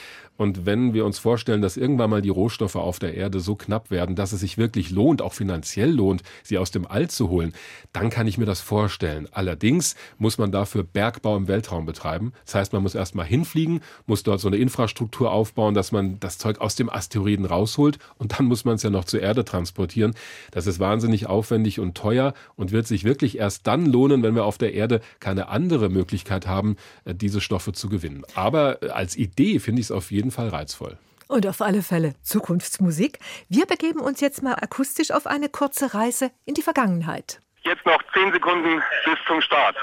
Und 0.41 0.65
wenn 0.65 0.95
wir 0.95 1.05
uns 1.05 1.19
vorstellen, 1.19 1.61
dass 1.61 1.77
irgendwann 1.77 2.09
mal 2.09 2.23
die 2.23 2.31
Rohstoffe 2.31 2.77
auf 2.77 2.99
der 2.99 3.13
Erde 3.13 3.41
so 3.41 3.57
knapp 3.57 3.91
werden, 3.91 4.17
dass 4.17 4.33
es 4.33 4.41
sich 4.41 4.57
wirklich 4.57 4.89
lohnt, 4.89 5.21
auch 5.21 5.35
finanziell 5.35 5.91
lohnt, 5.91 6.23
sie 6.43 6.57
aus 6.57 6.71
dem 6.71 6.87
All 6.87 7.11
zu 7.11 7.29
holen, 7.29 7.53
dann 7.93 8.09
kann 8.09 8.27
ich 8.27 8.39
mir 8.39 8.47
das 8.47 8.63
vorstellen. 8.63 9.29
Allerdings 9.33 9.97
muss 10.17 10.39
man 10.39 10.51
dafür 10.51 10.83
Bergbau 10.83 11.37
im 11.37 11.47
Weltraum 11.47 11.85
betreiben. 11.85 12.33
Das 12.47 12.55
heißt, 12.55 12.73
man 12.73 12.83
muss 12.83 12.95
erstmal 12.95 13.27
hinfliegen, 13.27 13.83
muss 14.07 14.23
dort 14.23 14.41
so 14.41 14.49
eine 14.49 14.57
Infrastruktur 14.57 15.31
aufbauen, 15.31 15.75
dass 15.75 15.93
man 15.93 16.19
das 16.21 16.39
Zeug 16.39 16.59
aus 16.63 16.75
dem 16.75 16.89
Asteroiden 16.89 17.45
rausholt 17.45 17.99
und 18.17 18.39
dann 18.39 18.47
muss 18.47 18.65
man 18.65 18.77
es 18.77 18.83
ja 18.83 18.89
noch 18.89 19.05
zur 19.05 19.21
Erde 19.21 19.45
transportieren. 19.45 20.15
Das 20.53 20.67
ist 20.67 20.81
wahnsinnig 20.81 21.27
aufwendig 21.27 21.81
und 21.81 21.99
teuer 21.99 22.33
und 22.57 22.73
wird 22.73 22.87
sich 22.87 23.05
wirklich 23.05 23.37
erst 23.37 23.67
dann 23.67 23.85
lohnen, 23.85 24.23
wenn 24.23 24.35
wir 24.35 24.47
auf 24.47 24.57
der 24.57 24.73
Erde 24.73 25.03
keine 25.19 25.49
andere 25.49 25.91
Möglichkeit 25.91 26.47
haben, 26.47 26.77
äh, 27.05 27.15
diese 27.15 27.43
Stoffe 27.43 27.75
zu 27.75 27.91
gewinnen. 27.91 28.25
Aber 28.35 28.83
äh, 28.83 28.89
als 28.89 29.17
Idee 29.17 29.59
finde 29.59 29.81
ich 29.81 29.89
es 29.89 29.91
auf 29.91 30.11
jeden 30.11 30.30
jeden 30.31 30.51
Fall 30.51 30.59
reizvoll. 30.59 30.97
Und 31.29 31.47
auf 31.47 31.61
alle 31.61 31.83
Fälle 31.83 32.15
Zukunftsmusik. 32.23 33.19
Wir 33.49 33.67
begeben 33.67 34.01
uns 34.01 34.21
jetzt 34.21 34.43
mal 34.43 34.55
akustisch 34.55 35.11
auf 35.13 35.27
eine 35.27 35.49
kurze 35.49 35.95
Reise 35.95 36.31
in 36.45 36.55
die 36.55 36.63
Vergangenheit. 36.63 37.41
Jetzt 37.63 37.85
noch 37.87 38.03
zehn 38.15 38.33
Sekunden 38.33 38.83
bis 39.05 39.19
zum 39.27 39.41
Start. 39.43 39.77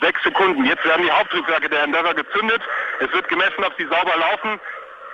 Sechs 0.00 0.22
Sekunden. 0.22 0.64
Jetzt 0.64 0.84
werden 0.84 1.02
die 1.02 1.10
Haupttriebwerke 1.10 1.68
der 1.68 1.82
Endeavour 1.84 2.14
gezündet. 2.14 2.62
Es 3.00 3.12
wird 3.12 3.28
gemessen, 3.28 3.62
ob 3.64 3.72
sie 3.78 3.86
sauber 3.86 4.16
laufen. 4.16 4.58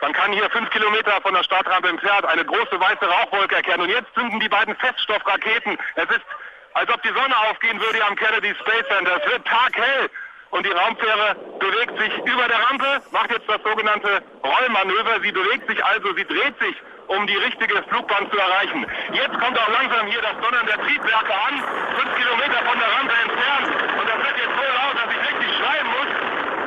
Man 0.01 0.13
kann 0.13 0.33
hier 0.33 0.49
fünf 0.51 0.71
Kilometer 0.71 1.21
von 1.23 1.35
der 1.35 1.43
Startrampe 1.43 1.89
entfernt 1.89 2.25
eine 2.27 2.45
große 2.45 2.79
weiße 2.79 3.05
Rauchwolke 3.05 3.57
erkennen. 3.57 3.83
Und 3.83 3.91
jetzt 3.91 4.13
zünden 4.15 4.41
die 4.41 4.49
beiden 4.49 4.77
Feststoffraketen. 4.77 5.77
Es 5.97 6.09
ist, 6.11 6.27
als 6.75 6.89
ob 6.91 7.03
die 7.03 7.09
Sonne 7.09 7.37
aufgehen 7.51 7.81
würde 7.81 8.05
am 8.05 8.17
Kennedy 8.17 8.55
Space 8.61 8.87
Center. 8.89 9.21
Es 9.21 9.31
wird 9.31 9.45
taghell 9.47 10.11
und 10.55 10.65
die 10.65 10.71
Raumfähre 10.71 11.35
bewegt 11.59 11.99
sich 11.99 12.15
über 12.31 12.47
der 12.47 12.61
Rampe, 12.71 13.03
macht 13.11 13.31
jetzt 13.33 13.49
das 13.49 13.61
sogenannte 13.65 14.23
Rollmanöver. 14.45 15.21
Sie 15.23 15.33
bewegt 15.33 15.67
sich 15.67 15.85
also, 15.85 16.15
sie 16.15 16.25
dreht 16.25 16.55
sich, 16.63 16.77
um 17.09 17.27
die 17.27 17.37
richtige 17.37 17.83
Flugbahn 17.91 18.31
zu 18.31 18.39
erreichen. 18.39 18.87
Jetzt 19.13 19.35
kommt 19.41 19.59
auch 19.59 19.69
langsam 19.69 20.07
hier 20.07 20.23
das 20.23 20.39
Donnern 20.41 20.67
der 20.67 20.79
Triebwerke 20.79 21.35
an, 21.35 21.55
fünf 21.99 22.11
Kilometer 22.17 22.59
von 22.63 22.79
der 22.79 22.87
Rampe 22.87 23.15
entfernt. 23.19 23.67
Und 23.99 24.07
das 24.07 24.19
wird 24.23 24.37
jetzt 24.39 24.55
so 24.55 24.67
laut, 24.79 24.95
dass 24.95 25.11
ich 25.11 25.21
richtig 25.27 25.51
schreiben 25.59 25.91
muss. 25.91 26.11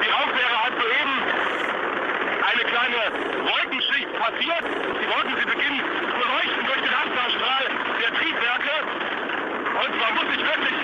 Die 0.04 0.12
Raumfähre 0.12 0.58
hat 0.68 0.74
soeben 0.84 1.16
eine 2.44 2.64
kleine 2.68 3.02
Wolkenschicht 3.48 4.12
passiert. 4.20 4.66
Die 4.68 5.08
Wolken, 5.16 5.34
sie 5.40 5.48
beginnen 5.48 5.80
zu 5.80 6.24
leuchten 6.28 6.64
durch 6.68 6.82
den 6.84 6.96
Anfahrstrahl 7.08 7.66
der 8.04 8.12
Triebwerke. 8.20 8.76
Und 9.80 9.92
man 9.96 10.12
muss 10.16 10.28
sich 10.36 10.44
wirklich, 10.44 10.76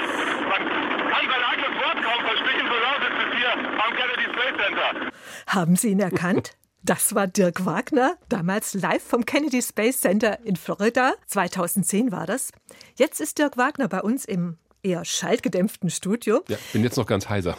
man 0.48 0.62
kann 1.10 1.26
sein 1.30 1.44
eigenes 1.52 1.74
Wort 1.82 1.98
kaum 2.04 2.22
versprechen, 2.26 2.66
so 2.70 2.78
laut 2.78 3.02
ist 3.02 3.18
es 3.26 3.38
hier 3.38 3.52
am 3.54 3.92
Kennedy 3.96 4.26
Space 4.34 4.43
Center. 4.58 5.12
Haben 5.48 5.76
Sie 5.76 5.90
ihn 5.90 6.00
erkannt? 6.00 6.56
Das 6.86 7.16
war 7.16 7.28
Dirk 7.28 7.66
Wagner, 7.66 8.18
damals 8.28 8.74
live 8.74 9.02
vom 9.02 9.26
Kennedy 9.26 9.62
Space 9.62 10.02
Center 10.02 10.40
in 10.44 10.58
Florida. 10.58 11.14
2010 11.28 12.12
war 12.12 12.28
das. 12.28 12.52
Jetzt 12.96 13.22
ist 13.22 13.38
Dirk 13.38 13.56
Wagner 13.56 13.88
bei 13.88 14.02
uns 14.02 14.26
im 14.26 14.58
eher 14.84 15.06
schallgedämpften 15.06 15.90
Studio. 15.90 16.42
Ja, 16.50 16.58
bin 16.74 16.84
jetzt 16.84 16.98
noch 16.98 17.06
ganz 17.06 17.30
heiser. 17.30 17.58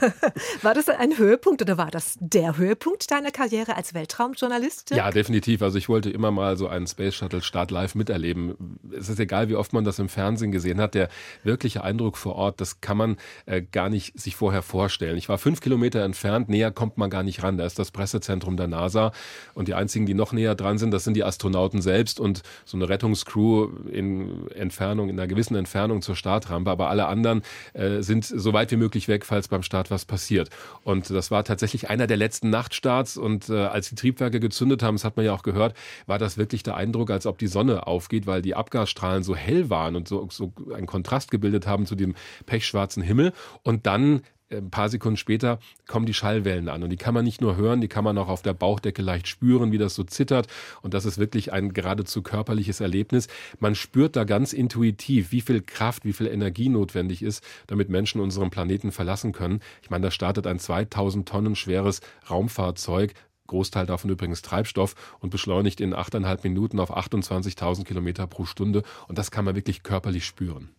war 0.62 0.74
das 0.74 0.88
ein 0.88 1.16
Höhepunkt 1.16 1.62
oder 1.62 1.78
war 1.78 1.90
das 1.90 2.16
der 2.18 2.56
Höhepunkt 2.56 3.10
deiner 3.10 3.30
Karriere 3.30 3.76
als 3.76 3.94
Weltraumjournalist? 3.94 4.90
Ja, 4.90 5.10
definitiv. 5.12 5.62
Also 5.62 5.78
ich 5.78 5.88
wollte 5.88 6.10
immer 6.10 6.32
mal 6.32 6.56
so 6.56 6.66
einen 6.66 6.86
Space 6.88 7.14
Shuttle 7.14 7.42
Start 7.42 7.70
live 7.70 7.94
miterleben. 7.94 8.78
Es 8.96 9.08
ist 9.08 9.20
egal, 9.20 9.48
wie 9.48 9.54
oft 9.54 9.72
man 9.72 9.84
das 9.84 10.00
im 10.00 10.08
Fernsehen 10.08 10.50
gesehen 10.50 10.80
hat. 10.80 10.94
Der 10.94 11.08
wirkliche 11.44 11.84
Eindruck 11.84 12.16
vor 12.16 12.34
Ort, 12.34 12.60
das 12.60 12.80
kann 12.80 12.96
man 12.96 13.16
äh, 13.46 13.62
gar 13.62 13.88
nicht 13.88 14.18
sich 14.18 14.34
vorher 14.34 14.62
vorstellen. 14.62 15.16
Ich 15.16 15.28
war 15.28 15.38
fünf 15.38 15.60
Kilometer 15.60 16.02
entfernt, 16.02 16.48
näher 16.48 16.72
kommt 16.72 16.98
man 16.98 17.08
gar 17.08 17.22
nicht 17.22 17.42
ran. 17.44 17.56
Da 17.56 17.66
ist 17.66 17.78
das 17.78 17.92
Pressezentrum 17.92 18.56
der 18.56 18.66
NASA 18.66 19.12
und 19.54 19.68
die 19.68 19.74
einzigen, 19.74 20.06
die 20.06 20.14
noch 20.14 20.32
näher 20.32 20.56
dran 20.56 20.78
sind, 20.78 20.90
das 20.90 21.04
sind 21.04 21.14
die 21.14 21.24
Astronauten 21.24 21.80
selbst 21.80 22.18
und 22.18 22.42
so 22.64 22.76
eine 22.76 22.88
Rettungscrew 22.88 23.68
in 23.92 24.50
Entfernung, 24.50 25.08
in 25.08 25.18
einer 25.18 25.28
gewissen 25.28 25.54
Entfernung 25.54 26.02
zur 26.02 26.16
Startrampe. 26.16 26.63
Aber 26.68 26.88
alle 26.88 27.06
anderen 27.06 27.42
äh, 27.72 28.00
sind 28.00 28.24
so 28.24 28.52
weit 28.52 28.70
wie 28.70 28.76
möglich 28.76 29.08
weg, 29.08 29.24
falls 29.24 29.48
beim 29.48 29.62
Start 29.62 29.90
was 29.90 30.04
passiert. 30.04 30.50
Und 30.82 31.10
das 31.10 31.30
war 31.30 31.44
tatsächlich 31.44 31.90
einer 31.90 32.06
der 32.06 32.16
letzten 32.16 32.50
Nachtstarts. 32.50 33.16
Und 33.16 33.48
äh, 33.48 33.66
als 33.66 33.88
die 33.88 33.94
Triebwerke 33.94 34.40
gezündet 34.40 34.82
haben, 34.82 34.96
das 34.96 35.04
hat 35.04 35.16
man 35.16 35.26
ja 35.26 35.32
auch 35.32 35.42
gehört, 35.42 35.76
war 36.06 36.18
das 36.18 36.38
wirklich 36.38 36.62
der 36.62 36.76
Eindruck, 36.76 37.10
als 37.10 37.26
ob 37.26 37.38
die 37.38 37.46
Sonne 37.46 37.86
aufgeht, 37.86 38.26
weil 38.26 38.42
die 38.42 38.54
Abgasstrahlen 38.54 39.22
so 39.22 39.34
hell 39.34 39.70
waren 39.70 39.96
und 39.96 40.08
so, 40.08 40.26
so 40.30 40.52
einen 40.74 40.86
Kontrast 40.86 41.30
gebildet 41.30 41.66
haben 41.66 41.86
zu 41.86 41.94
dem 41.94 42.14
pechschwarzen 42.46 43.02
Himmel. 43.02 43.32
Und 43.62 43.86
dann 43.86 44.22
ein 44.50 44.70
paar 44.70 44.88
Sekunden 44.88 45.16
später 45.16 45.58
kommen 45.86 46.06
die 46.06 46.14
Schallwellen 46.14 46.68
an 46.68 46.82
und 46.82 46.90
die 46.90 46.96
kann 46.96 47.14
man 47.14 47.24
nicht 47.24 47.40
nur 47.40 47.56
hören, 47.56 47.80
die 47.80 47.88
kann 47.88 48.04
man 48.04 48.18
auch 48.18 48.28
auf 48.28 48.42
der 48.42 48.54
Bauchdecke 48.54 49.02
leicht 49.02 49.28
spüren, 49.28 49.72
wie 49.72 49.78
das 49.78 49.94
so 49.94 50.04
zittert 50.04 50.46
und 50.82 50.94
das 50.94 51.04
ist 51.04 51.18
wirklich 51.18 51.52
ein 51.52 51.72
geradezu 51.72 52.22
körperliches 52.22 52.80
Erlebnis. 52.80 53.28
Man 53.58 53.74
spürt 53.74 54.16
da 54.16 54.24
ganz 54.24 54.52
intuitiv, 54.52 55.32
wie 55.32 55.40
viel 55.40 55.62
Kraft, 55.62 56.04
wie 56.04 56.12
viel 56.12 56.26
Energie 56.26 56.68
notwendig 56.68 57.22
ist, 57.22 57.42
damit 57.66 57.88
Menschen 57.88 58.20
unseren 58.20 58.50
Planeten 58.50 58.92
verlassen 58.92 59.32
können. 59.32 59.60
Ich 59.82 59.90
meine, 59.90 60.04
da 60.04 60.10
startet 60.10 60.46
ein 60.46 60.58
2000 60.58 61.28
Tonnen 61.28 61.56
schweres 61.56 62.00
Raumfahrzeug 62.28 63.14
Großteil 63.46 63.84
davon 63.84 64.10
übrigens 64.10 64.40
Treibstoff 64.40 64.94
und 65.20 65.28
beschleunigt 65.28 65.80
in 65.80 65.94
8,5 65.94 66.40
Minuten 66.44 66.80
auf 66.80 66.96
28.000 66.96 67.84
Kilometer 67.84 68.26
pro 68.26 68.46
Stunde. 68.46 68.82
Und 69.06 69.18
das 69.18 69.30
kann 69.30 69.44
man 69.44 69.54
wirklich 69.54 69.82
körperlich 69.82 70.24
spüren. 70.24 70.70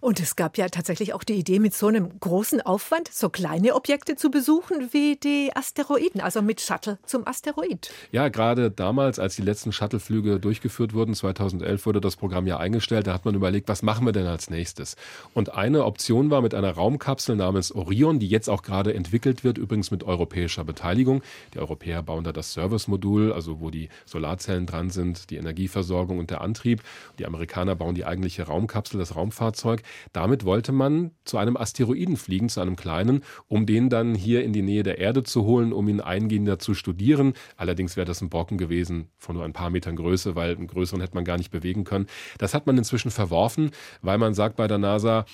Und 0.00 0.20
es 0.20 0.36
gab 0.36 0.58
ja 0.58 0.68
tatsächlich 0.68 1.14
auch 1.14 1.24
die 1.24 1.34
Idee, 1.34 1.58
mit 1.58 1.72
so 1.72 1.86
einem 1.86 2.20
großen 2.20 2.60
Aufwand 2.60 3.08
so 3.08 3.30
kleine 3.30 3.74
Objekte 3.74 4.16
zu 4.16 4.30
besuchen 4.30 4.92
wie 4.92 5.16
die 5.16 5.50
Asteroiden, 5.54 6.20
also 6.20 6.42
mit 6.42 6.60
Shuttle 6.60 6.98
zum 7.06 7.26
Asteroid. 7.26 7.90
Ja, 8.12 8.28
gerade 8.28 8.70
damals, 8.70 9.18
als 9.18 9.36
die 9.36 9.42
letzten 9.42 9.72
Shuttleflüge 9.72 10.40
durchgeführt 10.40 10.92
wurden, 10.92 11.14
2011 11.14 11.86
wurde 11.86 12.02
das 12.02 12.16
Programm 12.16 12.46
ja 12.46 12.58
eingestellt, 12.58 13.06
da 13.06 13.14
hat 13.14 13.24
man 13.24 13.34
überlegt, 13.34 13.68
was 13.68 13.82
machen 13.82 14.04
wir 14.04 14.12
denn 14.12 14.26
als 14.26 14.50
nächstes? 14.50 14.96
Und 15.32 15.54
eine 15.54 15.84
Option 15.84 16.30
war 16.30 16.42
mit 16.42 16.54
einer 16.54 16.72
Raumkapsel 16.72 17.36
namens 17.36 17.72
Orion, 17.72 18.18
die 18.18 18.28
jetzt 18.28 18.50
auch 18.50 18.62
gerade 18.62 18.92
entwickelt 18.92 19.42
wird, 19.42 19.56
übrigens 19.56 19.90
mit 19.90 20.04
europäischer 20.04 20.64
Beteiligung. 20.64 21.22
Die 21.54 21.60
Europäer 21.60 22.02
bauen 22.02 22.24
da 22.24 22.32
das 22.32 22.52
Service-Modul, 22.52 23.32
also 23.32 23.60
wo 23.60 23.70
die 23.70 23.88
Solarzellen 24.04 24.66
dran 24.66 24.90
sind, 24.90 25.30
die 25.30 25.36
Energieversorgung 25.36 26.18
und 26.18 26.30
der 26.30 26.42
Antrieb. 26.42 26.82
Die 27.18 27.24
Amerikaner 27.24 27.74
bauen 27.74 27.94
die 27.94 28.04
eigentliche 28.04 28.42
Raumkapsel, 28.42 28.98
das 28.98 29.16
Raumfahrzeug 29.16 29.43
Raumfahrzeug. 29.44 29.82
Damit 30.12 30.44
wollte 30.44 30.72
man 30.72 31.12
zu 31.24 31.38
einem 31.38 31.56
Asteroiden 31.56 32.16
fliegen, 32.16 32.48
zu 32.48 32.60
einem 32.60 32.76
kleinen, 32.76 33.22
um 33.48 33.66
den 33.66 33.90
dann 33.90 34.14
hier 34.14 34.44
in 34.44 34.52
die 34.52 34.62
Nähe 34.62 34.82
der 34.82 34.98
Erde 34.98 35.22
zu 35.22 35.44
holen, 35.44 35.72
um 35.72 35.88
ihn 35.88 36.00
eingehender 36.00 36.58
zu 36.58 36.74
studieren. 36.74 37.34
Allerdings 37.56 37.96
wäre 37.96 38.06
das 38.06 38.20
ein 38.22 38.30
Brocken 38.30 38.58
gewesen 38.58 39.08
von 39.18 39.36
nur 39.36 39.44
ein 39.44 39.52
paar 39.52 39.70
Metern 39.70 39.96
Größe, 39.96 40.34
weil 40.36 40.56
einen 40.56 40.66
größeren 40.66 41.00
hätte 41.00 41.14
man 41.14 41.24
gar 41.24 41.38
nicht 41.38 41.50
bewegen 41.50 41.84
können. 41.84 42.06
Das 42.38 42.54
hat 42.54 42.66
man 42.66 42.78
inzwischen 42.78 43.10
verworfen, 43.10 43.70
weil 44.02 44.18
man 44.18 44.34
sagt 44.34 44.56
bei 44.56 44.66
der 44.66 44.78
NASA, 44.78 45.24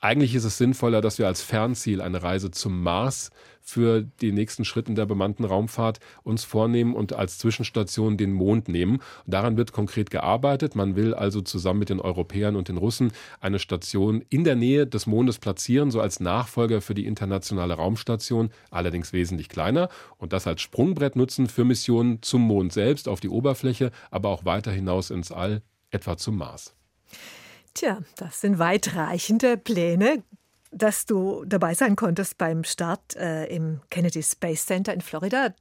eigentlich 0.00 0.34
ist 0.34 0.44
es 0.44 0.58
sinnvoller, 0.58 1.00
dass 1.00 1.18
wir 1.18 1.26
als 1.26 1.42
Fernziel 1.42 2.00
eine 2.00 2.22
Reise 2.22 2.50
zum 2.50 2.82
Mars 2.82 3.30
für 3.62 4.02
die 4.20 4.30
nächsten 4.30 4.64
Schritte 4.64 4.94
der 4.94 5.06
bemannten 5.06 5.44
Raumfahrt 5.44 5.98
uns 6.22 6.44
vornehmen 6.44 6.94
und 6.94 7.14
als 7.14 7.38
Zwischenstation 7.38 8.16
den 8.16 8.32
Mond 8.32 8.68
nehmen. 8.68 9.00
daran 9.26 9.56
wird 9.56 9.72
konkret 9.72 10.10
gearbeitet. 10.10 10.76
Man 10.76 10.94
will 10.94 11.14
also 11.14 11.40
zusammen 11.40 11.80
mit 11.80 11.88
den 11.88 12.00
Europäern 12.00 12.54
und 12.54 12.68
den 12.68 12.76
Russen 12.76 13.10
eine 13.40 13.58
Station 13.58 14.22
in 14.28 14.44
der 14.44 14.54
Nähe 14.54 14.86
des 14.86 15.06
Mondes 15.06 15.38
platzieren, 15.38 15.90
so 15.90 16.00
als 16.00 16.20
Nachfolger 16.20 16.80
für 16.80 16.94
die 16.94 17.06
internationale 17.06 17.74
Raumstation, 17.74 18.50
allerdings 18.70 19.12
wesentlich 19.12 19.48
kleiner 19.48 19.88
und 20.18 20.32
das 20.32 20.46
als 20.46 20.60
Sprungbrett 20.60 21.16
nutzen 21.16 21.48
für 21.48 21.64
Missionen 21.64 22.22
zum 22.22 22.42
Mond 22.42 22.72
selbst, 22.72 23.08
auf 23.08 23.20
die 23.20 23.28
Oberfläche, 23.28 23.90
aber 24.10 24.28
auch 24.28 24.44
weiter 24.44 24.70
hinaus 24.70 25.10
ins 25.10 25.32
All, 25.32 25.62
etwa 25.90 26.16
zum 26.16 26.36
Mars. 26.36 26.76
Tja, 27.76 27.98
das 28.16 28.40
sind 28.40 28.58
weitreichende 28.58 29.58
Pläne 29.58 30.22
dass 30.72 31.06
du 31.06 31.44
dabei 31.46 31.74
sein 31.74 31.96
konntest 31.96 32.38
beim 32.38 32.64
Start 32.64 33.16
äh, 33.16 33.46
im 33.46 33.80
Kennedy 33.88 34.22
Space 34.22 34.66
Center 34.66 34.92
in 34.92 35.00
Florida 35.00 35.54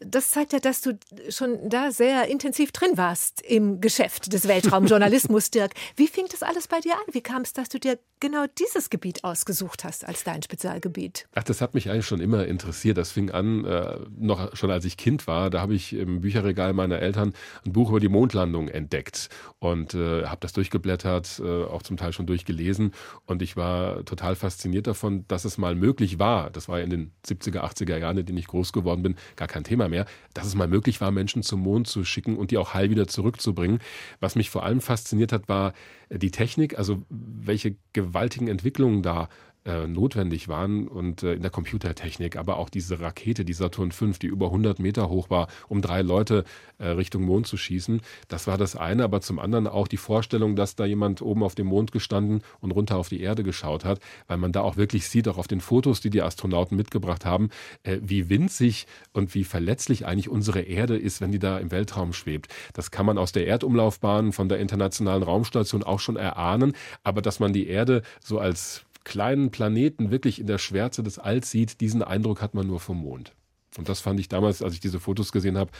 das 0.00 0.30
zeigt 0.30 0.52
ja, 0.52 0.58
dass 0.58 0.80
du 0.80 0.98
schon 1.28 1.68
da 1.68 1.90
sehr 1.90 2.28
intensiv 2.28 2.72
drin 2.72 2.96
warst 2.96 3.40
im 3.42 3.80
Geschäft 3.80 4.32
des 4.32 4.48
Weltraumjournalismus, 4.48 5.50
Dirk. 5.56 5.72
Wie 5.96 6.06
fing 6.06 6.26
das 6.30 6.42
alles 6.42 6.68
bei 6.68 6.80
dir 6.80 6.94
an? 6.94 7.12
Wie 7.12 7.20
kam 7.20 7.42
es, 7.42 7.52
dass 7.52 7.68
du 7.68 7.78
dir 7.78 7.98
genau 8.20 8.46
dieses 8.58 8.90
Gebiet 8.90 9.24
ausgesucht 9.24 9.84
hast 9.84 10.06
als 10.06 10.24
dein 10.24 10.42
Spezialgebiet? 10.42 11.26
Ach, 11.34 11.44
das 11.44 11.60
hat 11.60 11.74
mich 11.74 11.90
eigentlich 11.90 12.06
schon 12.06 12.20
immer 12.20 12.46
interessiert. 12.46 12.98
Das 12.98 13.12
fing 13.12 13.30
an, 13.30 13.64
äh, 13.64 13.98
noch 14.18 14.54
schon 14.56 14.70
als 14.70 14.84
ich 14.84 14.96
Kind 14.96 15.26
war. 15.26 15.50
Da 15.50 15.60
habe 15.60 15.74
ich 15.74 15.92
im 15.92 16.20
Bücherregal 16.20 16.72
meiner 16.72 16.98
Eltern 16.98 17.32
ein 17.64 17.72
Buch 17.72 17.90
über 17.90 18.00
die 18.00 18.08
Mondlandung 18.08 18.68
entdeckt 18.68 19.28
und 19.58 19.94
äh, 19.94 20.24
habe 20.26 20.38
das 20.40 20.52
durchgeblättert, 20.52 21.40
äh, 21.44 21.64
auch 21.64 21.82
zum 21.82 21.96
Teil 21.96 22.12
schon 22.12 22.26
durchgelesen. 22.26 22.92
Und 23.26 23.42
ich 23.42 23.56
war 23.56 24.04
total 24.04 24.34
fasziniert 24.34 24.86
davon, 24.86 25.24
dass 25.28 25.44
es 25.44 25.58
mal 25.58 25.74
möglich 25.74 26.18
war. 26.18 26.50
Das 26.50 26.68
war 26.68 26.80
in 26.80 26.90
den 26.90 27.12
70er, 27.26 27.60
80er 27.60 27.98
Jahren, 27.98 28.18
in 28.18 28.26
denen 28.26 28.38
ich 28.38 28.46
groß 28.46 28.72
geworden 28.72 29.02
bin, 29.02 29.16
gar 29.36 29.48
kein 29.48 29.64
Thema 29.64 29.85
mehr, 29.88 30.06
dass 30.34 30.46
es 30.46 30.54
mal 30.54 30.68
möglich 30.68 31.00
war, 31.00 31.10
Menschen 31.10 31.42
zum 31.42 31.60
Mond 31.60 31.86
zu 31.86 32.04
schicken 32.04 32.36
und 32.36 32.50
die 32.50 32.58
auch 32.58 32.74
heil 32.74 32.90
wieder 32.90 33.06
zurückzubringen. 33.06 33.80
Was 34.20 34.36
mich 34.36 34.50
vor 34.50 34.64
allem 34.64 34.80
fasziniert 34.80 35.32
hat, 35.32 35.48
war 35.48 35.72
die 36.10 36.30
Technik, 36.30 36.78
also 36.78 37.02
welche 37.08 37.76
gewaltigen 37.92 38.48
Entwicklungen 38.48 39.02
da 39.02 39.28
äh, 39.66 39.86
notwendig 39.86 40.48
waren 40.48 40.88
und 40.88 41.22
äh, 41.22 41.34
in 41.34 41.42
der 41.42 41.50
Computertechnik, 41.50 42.36
aber 42.36 42.56
auch 42.56 42.70
diese 42.70 43.00
Rakete, 43.00 43.44
die 43.44 43.52
Saturn 43.52 43.92
V, 43.92 44.06
die 44.22 44.28
über 44.28 44.46
100 44.46 44.78
Meter 44.78 45.08
hoch 45.08 45.28
war, 45.28 45.48
um 45.68 45.82
drei 45.82 46.02
Leute 46.02 46.44
äh, 46.78 46.88
Richtung 46.88 47.24
Mond 47.24 47.46
zu 47.46 47.56
schießen. 47.56 48.00
Das 48.28 48.46
war 48.46 48.58
das 48.58 48.76
eine, 48.76 49.04
aber 49.04 49.20
zum 49.20 49.38
anderen 49.38 49.66
auch 49.66 49.88
die 49.88 49.96
Vorstellung, 49.96 50.56
dass 50.56 50.76
da 50.76 50.84
jemand 50.84 51.20
oben 51.20 51.42
auf 51.42 51.54
dem 51.54 51.66
Mond 51.66 51.92
gestanden 51.92 52.42
und 52.60 52.70
runter 52.70 52.96
auf 52.96 53.08
die 53.08 53.20
Erde 53.20 53.42
geschaut 53.42 53.84
hat, 53.84 54.00
weil 54.28 54.38
man 54.38 54.52
da 54.52 54.60
auch 54.60 54.76
wirklich 54.76 55.08
sieht, 55.08 55.28
auch 55.28 55.38
auf 55.38 55.48
den 55.48 55.60
Fotos, 55.60 56.00
die 56.00 56.10
die 56.10 56.22
Astronauten 56.22 56.76
mitgebracht 56.76 57.24
haben, 57.24 57.50
äh, 57.82 57.98
wie 58.02 58.28
winzig 58.28 58.86
und 59.12 59.34
wie 59.34 59.44
verletzlich 59.44 60.06
eigentlich 60.06 60.28
unsere 60.28 60.60
Erde 60.60 60.96
ist, 60.96 61.20
wenn 61.20 61.32
die 61.32 61.38
da 61.38 61.58
im 61.58 61.70
Weltraum 61.70 62.12
schwebt. 62.12 62.48
Das 62.72 62.90
kann 62.90 63.06
man 63.06 63.18
aus 63.18 63.32
der 63.32 63.46
Erdumlaufbahn 63.46 64.32
von 64.32 64.48
der 64.48 64.58
Internationalen 64.58 65.22
Raumstation 65.22 65.82
auch 65.82 66.00
schon 66.00 66.16
erahnen, 66.16 66.74
aber 67.02 67.20
dass 67.20 67.40
man 67.40 67.52
die 67.52 67.66
Erde 67.66 68.02
so 68.20 68.38
als 68.38 68.85
kleinen 69.06 69.52
Planeten 69.52 70.10
wirklich 70.10 70.40
in 70.40 70.48
der 70.48 70.58
Schwärze 70.58 71.04
des 71.04 71.20
Alls 71.20 71.50
sieht, 71.50 71.80
diesen 71.80 72.02
Eindruck 72.02 72.42
hat 72.42 72.54
man 72.54 72.66
nur 72.66 72.80
vom 72.80 72.98
Mond. 72.98 73.34
Und 73.78 73.88
das 73.88 74.00
fand 74.00 74.18
ich 74.18 74.28
damals, 74.28 74.62
als 74.62 74.74
ich 74.74 74.80
diese 74.80 74.98
Fotos 74.98 75.30
gesehen 75.30 75.56
habe, 75.56 75.70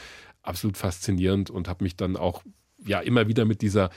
absolut 0.43 0.77
faszinierend 0.77 1.49
und 1.49 1.67
habe 1.67 1.83
mich 1.83 1.97
dann 1.97 2.15
auch 2.15 2.43
ja 2.85 3.01
immer 3.01 3.27
wieder 3.27 3.43
mit 3.43 3.61
dieser 3.61 3.89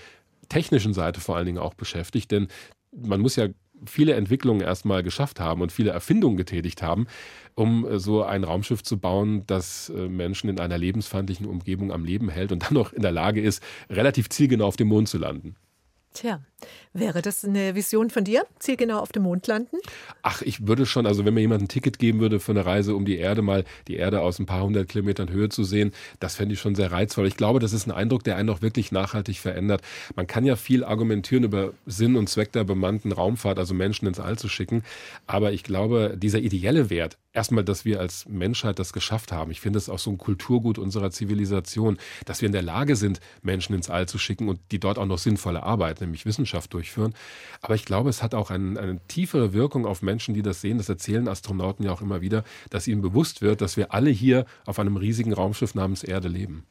technischen 0.48 0.94
Seite 0.94 1.20
vor 1.20 1.36
allen 1.36 1.46
Dingen 1.46 1.58
auch 1.58 1.74
beschäftigt, 1.74 2.32
denn 2.32 2.48
man 2.90 3.20
muss 3.20 3.36
ja 3.36 3.46
viele 3.86 4.14
Entwicklungen 4.14 4.62
erstmal 4.62 5.04
geschafft 5.04 5.38
haben 5.38 5.62
und 5.62 5.70
viele 5.70 5.90
Erfindungen 5.90 6.36
getätigt 6.36 6.82
haben, 6.82 7.06
um 7.54 7.86
äh, 7.86 8.00
so 8.00 8.24
ein 8.24 8.42
Raumschiff 8.42 8.82
zu 8.82 8.98
bauen, 8.98 9.44
das 9.46 9.90
äh, 9.90 10.08
Menschen 10.08 10.50
in 10.50 10.58
einer 10.58 10.76
lebensfeindlichen 10.76 11.46
Umgebung 11.46 11.92
am 11.92 12.04
Leben 12.04 12.28
hält 12.30 12.50
und 12.50 12.64
dann 12.64 12.74
noch 12.74 12.92
in 12.92 13.02
der 13.02 13.12
Lage 13.12 13.40
ist, 13.40 13.62
relativ 13.88 14.28
zielgenau 14.28 14.66
auf 14.66 14.76
dem 14.76 14.88
Mond 14.88 15.08
zu 15.08 15.18
landen. 15.18 15.54
Tja, 16.12 16.42
wäre 16.92 17.22
das 17.22 17.44
eine 17.44 17.74
Vision 17.74 18.10
von 18.10 18.24
dir? 18.24 18.46
Zielgenau 18.58 18.98
auf 18.98 19.12
dem 19.12 19.22
Mond 19.22 19.46
landen? 19.46 19.76
Ach, 20.22 20.42
ich 20.42 20.66
würde 20.66 20.86
schon, 20.86 21.06
also 21.06 21.24
wenn 21.24 21.34
mir 21.34 21.40
jemand 21.40 21.62
ein 21.62 21.68
Ticket 21.68 21.98
geben 21.98 22.20
würde 22.20 22.40
für 22.40 22.52
eine 22.52 22.66
Reise 22.66 22.94
um 22.94 23.04
die 23.04 23.16
Erde, 23.16 23.42
mal 23.42 23.64
die 23.88 23.96
Erde 23.96 24.20
aus 24.20 24.38
ein 24.38 24.46
paar 24.46 24.62
hundert 24.62 24.88
Kilometern 24.88 25.30
Höhe 25.30 25.48
zu 25.48 25.64
sehen, 25.64 25.92
das 26.18 26.36
fände 26.36 26.54
ich 26.54 26.60
schon 26.60 26.74
sehr 26.74 26.92
reizvoll. 26.92 27.26
Ich 27.26 27.36
glaube, 27.36 27.60
das 27.60 27.72
ist 27.72 27.86
ein 27.86 27.92
Eindruck, 27.92 28.24
der 28.24 28.36
einen 28.36 28.50
auch 28.50 28.62
wirklich 28.62 28.92
nachhaltig 28.92 29.38
verändert. 29.38 29.82
Man 30.16 30.26
kann 30.26 30.44
ja 30.44 30.56
viel 30.56 30.84
argumentieren 30.84 31.44
über 31.44 31.72
Sinn 31.86 32.16
und 32.16 32.28
Zweck 32.28 32.52
der 32.52 32.64
bemannten 32.64 33.12
Raumfahrt, 33.12 33.58
also 33.58 33.74
Menschen 33.74 34.06
ins 34.06 34.20
All 34.20 34.38
zu 34.38 34.48
schicken. 34.48 34.82
Aber 35.26 35.52
ich 35.52 35.62
glaube, 35.62 36.16
dieser 36.16 36.38
ideelle 36.38 36.90
Wert, 36.90 37.18
erstmal, 37.32 37.64
dass 37.64 37.84
wir 37.84 38.00
als 38.00 38.26
Menschheit 38.28 38.78
das 38.78 38.92
geschafft 38.92 39.32
haben. 39.32 39.50
Ich 39.50 39.60
finde 39.60 39.78
es 39.78 39.88
auch 39.88 39.98
so 39.98 40.10
ein 40.10 40.18
Kulturgut 40.18 40.78
unserer 40.78 41.10
Zivilisation, 41.10 41.98
dass 42.26 42.40
wir 42.40 42.46
in 42.46 42.52
der 42.52 42.62
Lage 42.62 42.96
sind, 42.96 43.20
Menschen 43.42 43.74
ins 43.74 43.90
All 43.90 44.06
zu 44.06 44.18
schicken 44.18 44.48
und 44.48 44.60
die 44.72 44.80
dort 44.80 44.98
auch 44.98 45.06
noch 45.06 45.18
sinnvolle 45.18 45.62
Arbeit, 45.62 46.00
nämlich 46.00 46.26
Wissenschaft 46.26 46.49
durchführen. 46.68 47.14
Aber 47.62 47.74
ich 47.74 47.84
glaube, 47.84 48.10
es 48.10 48.22
hat 48.22 48.34
auch 48.34 48.50
ein, 48.50 48.76
eine 48.76 49.00
tiefere 49.08 49.52
Wirkung 49.52 49.86
auf 49.86 50.02
Menschen, 50.02 50.34
die 50.34 50.42
das 50.42 50.60
sehen. 50.60 50.78
Das 50.78 50.88
erzählen 50.88 51.28
Astronauten 51.28 51.84
ja 51.84 51.92
auch 51.92 52.02
immer 52.02 52.20
wieder, 52.20 52.44
dass 52.70 52.86
ihnen 52.86 53.02
bewusst 53.02 53.42
wird, 53.42 53.60
dass 53.60 53.76
wir 53.76 53.92
alle 53.94 54.10
hier 54.10 54.46
auf 54.66 54.78
einem 54.78 54.96
riesigen 54.96 55.32
Raumschiff 55.32 55.74
namens 55.74 56.02
Erde 56.02 56.28
leben. 56.28 56.64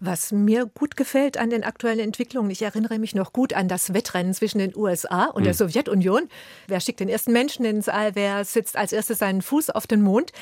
Was 0.00 0.32
mir 0.32 0.66
gut 0.66 0.96
gefällt 0.96 1.38
an 1.38 1.50
den 1.50 1.64
aktuellen 1.64 2.00
Entwicklungen, 2.00 2.50
ich 2.50 2.62
erinnere 2.62 2.98
mich 2.98 3.14
noch 3.14 3.32
gut 3.32 3.52
an 3.52 3.68
das 3.68 3.94
Wettrennen 3.94 4.34
zwischen 4.34 4.58
den 4.58 4.76
USA 4.76 5.24
und 5.26 5.38
hm. 5.38 5.44
der 5.44 5.54
Sowjetunion. 5.54 6.28
Wer 6.68 6.80
schickt 6.80 7.00
den 7.00 7.08
ersten 7.08 7.32
Menschen 7.32 7.64
ins 7.64 7.88
All? 7.88 8.14
Wer 8.14 8.44
sitzt 8.44 8.76
als 8.76 8.92
erstes 8.92 9.18
seinen 9.18 9.42
Fuß 9.42 9.70
auf 9.70 9.86
den 9.86 10.02
Mond. 10.02 10.32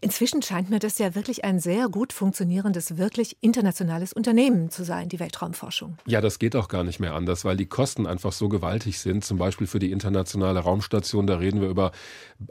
Inzwischen 0.00 0.42
scheint 0.42 0.70
mir 0.70 0.78
das 0.78 0.98
ja 0.98 1.14
wirklich 1.14 1.44
ein 1.44 1.60
sehr 1.60 1.88
gut 1.88 2.12
funktionierendes, 2.12 2.96
wirklich 2.96 3.36
internationales 3.40 4.12
Unternehmen 4.12 4.70
zu 4.70 4.84
sein, 4.84 5.08
die 5.08 5.20
Weltraumforschung. 5.20 5.98
Ja, 6.06 6.20
das 6.20 6.38
geht 6.38 6.56
auch 6.56 6.68
gar 6.68 6.84
nicht 6.84 7.00
mehr 7.00 7.14
anders, 7.14 7.44
weil 7.44 7.56
die 7.56 7.66
Kosten 7.66 8.06
einfach 8.06 8.32
so 8.40 8.48
gewaltig 8.48 8.98
sind. 8.98 9.24
Zum 9.24 9.38
Beispiel 9.38 9.68
für 9.68 9.78
die 9.78 9.92
internationale 9.92 10.58
Raumstation, 10.58 11.28
da 11.28 11.36
reden 11.36 11.60
wir 11.60 11.68
über 11.68 11.92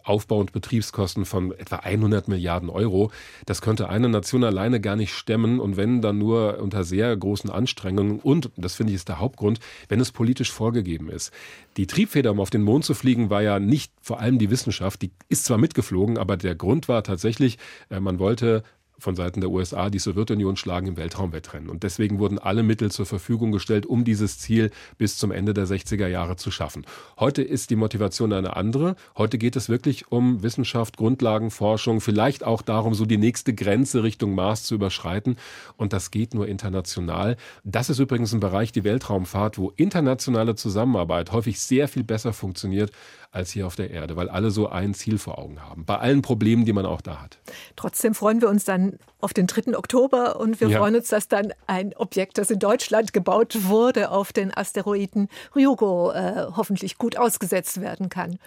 Aufbau- 0.05 0.39
und 0.39 0.53
Betriebskosten 0.53 1.25
von 1.25 1.51
etwa 1.51 1.77
100 1.77 2.29
Milliarden 2.29 2.69
Euro. 2.69 3.11
Das 3.45 3.61
könnte 3.61 3.89
eine 3.89 4.07
Nation 4.07 4.45
alleine 4.45 4.79
gar 4.79 4.95
nicht 4.95 5.13
stemmen 5.13 5.59
und 5.59 5.75
wenn 5.75 6.01
dann 6.01 6.17
nur 6.17 6.59
unter 6.59 6.85
sehr 6.85 7.15
großen 7.17 7.49
Anstrengungen 7.49 8.19
und, 8.19 8.51
das 8.55 8.75
finde 8.75 8.93
ich 8.93 8.97
ist 8.97 9.09
der 9.09 9.19
Hauptgrund, 9.19 9.59
wenn 9.89 9.99
es 9.99 10.11
politisch 10.11 10.51
vorgegeben 10.51 11.09
ist. 11.09 11.33
Die 11.75 11.87
Triebfeder, 11.87 12.31
um 12.31 12.39
auf 12.39 12.49
den 12.49 12.61
Mond 12.61 12.85
zu 12.85 12.93
fliegen, 12.93 13.29
war 13.29 13.41
ja 13.41 13.59
nicht 13.59 13.91
vor 14.01 14.19
allem 14.19 14.39
die 14.39 14.49
Wissenschaft, 14.49 15.01
die 15.01 15.11
ist 15.27 15.45
zwar 15.45 15.57
mitgeflogen, 15.57 16.17
aber 16.17 16.37
der 16.37 16.55
Grund 16.55 16.87
war 16.87 17.03
tatsächlich, 17.03 17.57
äh, 17.89 17.99
man 17.99 18.19
wollte 18.19 18.63
von 18.99 19.15
Seiten 19.15 19.41
der 19.41 19.49
USA 19.49 19.89
die 19.89 19.99
Sowjetunion 19.99 20.55
schlagen 20.55 20.87
im 20.87 20.97
Weltraumwettrennen. 20.97 21.69
Und 21.69 21.83
deswegen 21.83 22.19
wurden 22.19 22.39
alle 22.39 22.63
Mittel 22.63 22.91
zur 22.91 23.05
Verfügung 23.05 23.51
gestellt, 23.51 23.85
um 23.85 24.03
dieses 24.03 24.39
Ziel 24.39 24.71
bis 24.97 25.17
zum 25.17 25.31
Ende 25.31 25.53
der 25.53 25.65
60er 25.65 26.07
Jahre 26.07 26.35
zu 26.35 26.51
schaffen. 26.51 26.85
Heute 27.19 27.41
ist 27.41 27.69
die 27.69 27.75
Motivation 27.75 28.33
eine 28.33 28.55
andere. 28.55 28.95
Heute 29.17 29.37
geht 29.37 29.55
es 29.55 29.69
wirklich 29.69 30.11
um 30.11 30.43
Wissenschaft, 30.43 30.97
Grundlagenforschung, 30.97 32.01
vielleicht 32.01 32.43
auch 32.43 32.61
darum, 32.61 32.93
so 32.93 33.05
die 33.05 33.17
nächste 33.17 33.53
Grenze 33.53 34.03
Richtung 34.03 34.35
Mars 34.35 34.63
zu 34.63 34.75
überschreiten. 34.75 35.37
Und 35.77 35.93
das 35.93 36.11
geht 36.11 36.33
nur 36.33 36.47
international. 36.47 37.37
Das 37.63 37.89
ist 37.89 37.99
übrigens 37.99 38.33
ein 38.33 38.39
Bereich, 38.39 38.71
die 38.71 38.83
Weltraumfahrt, 38.83 39.57
wo 39.57 39.71
internationale 39.75 40.55
Zusammenarbeit 40.55 41.31
häufig 41.31 41.59
sehr 41.59 41.87
viel 41.87 42.03
besser 42.03 42.33
funktioniert 42.33 42.91
als 43.31 43.51
hier 43.51 43.67
auf 43.67 43.75
der 43.75 43.91
Erde, 43.91 44.15
weil 44.15 44.27
alle 44.27 44.49
so 44.49 44.69
ein 44.69 44.93
Ziel 44.95 45.19
vor 45.19 45.37
Augen 45.37 45.61
haben, 45.61 45.85
bei 45.85 45.97
allen 45.97 46.23
Problemen, 46.23 46.65
die 46.65 46.73
man 46.73 46.85
auch 46.85 47.01
da 47.01 47.21
hat. 47.21 47.37
Trotzdem 47.75 48.15
freuen 48.15 48.41
wir 48.41 48.49
uns 48.49 48.65
dann 48.65 48.97
auf 49.19 49.33
den 49.33 49.45
3. 49.45 49.77
Oktober 49.77 50.39
und 50.39 50.61
wir 50.61 50.69
ja. 50.69 50.79
freuen 50.79 50.95
uns, 50.95 51.09
dass 51.09 51.27
dann 51.27 51.53
ein 51.67 51.93
Objekt, 51.95 52.37
das 52.37 52.49
in 52.49 52.57
Deutschland 52.57 53.13
gebaut 53.13 53.55
wurde, 53.65 54.09
auf 54.11 54.33
den 54.33 54.55
Asteroiden 54.55 55.27
Ryugu 55.55 56.11
äh, 56.11 56.47
hoffentlich 56.55 56.97
gut 56.97 57.17
ausgesetzt 57.17 57.81
werden 57.81 58.09
kann. 58.09 58.39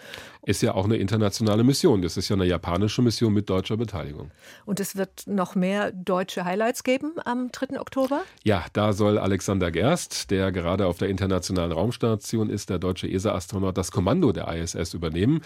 Ist 0.44 0.62
ja 0.62 0.74
auch 0.74 0.86
eine 0.86 0.96
internationale 0.96 1.62
Mission. 1.62 2.02
Das 2.02 2.16
ist 2.16 2.28
ja 2.28 2.34
eine 2.34 2.46
japanische 2.46 3.02
Mission 3.02 3.32
mit 3.32 3.48
deutscher 3.50 3.76
Beteiligung. 3.76 4.32
Und 4.64 4.80
es 4.80 4.96
wird 4.96 5.26
noch 5.26 5.54
mehr 5.54 5.92
deutsche 5.92 6.44
Highlights 6.44 6.82
geben 6.82 7.12
am 7.24 7.52
3. 7.52 7.78
Oktober? 7.80 8.22
Ja, 8.42 8.64
da 8.72 8.92
soll 8.92 9.18
Alexander 9.18 9.70
Gerst, 9.70 10.30
der 10.30 10.50
gerade 10.50 10.86
auf 10.86 10.98
der 10.98 11.08
internationalen 11.08 11.70
Raumstation 11.70 12.50
ist, 12.50 12.70
der 12.70 12.78
deutsche 12.78 13.06
ESA-Astronaut, 13.06 13.78
das 13.78 13.92
Kommando 13.92 14.32
der 14.32 14.48
ISS 14.48 14.71
übernehmen. 14.94 15.42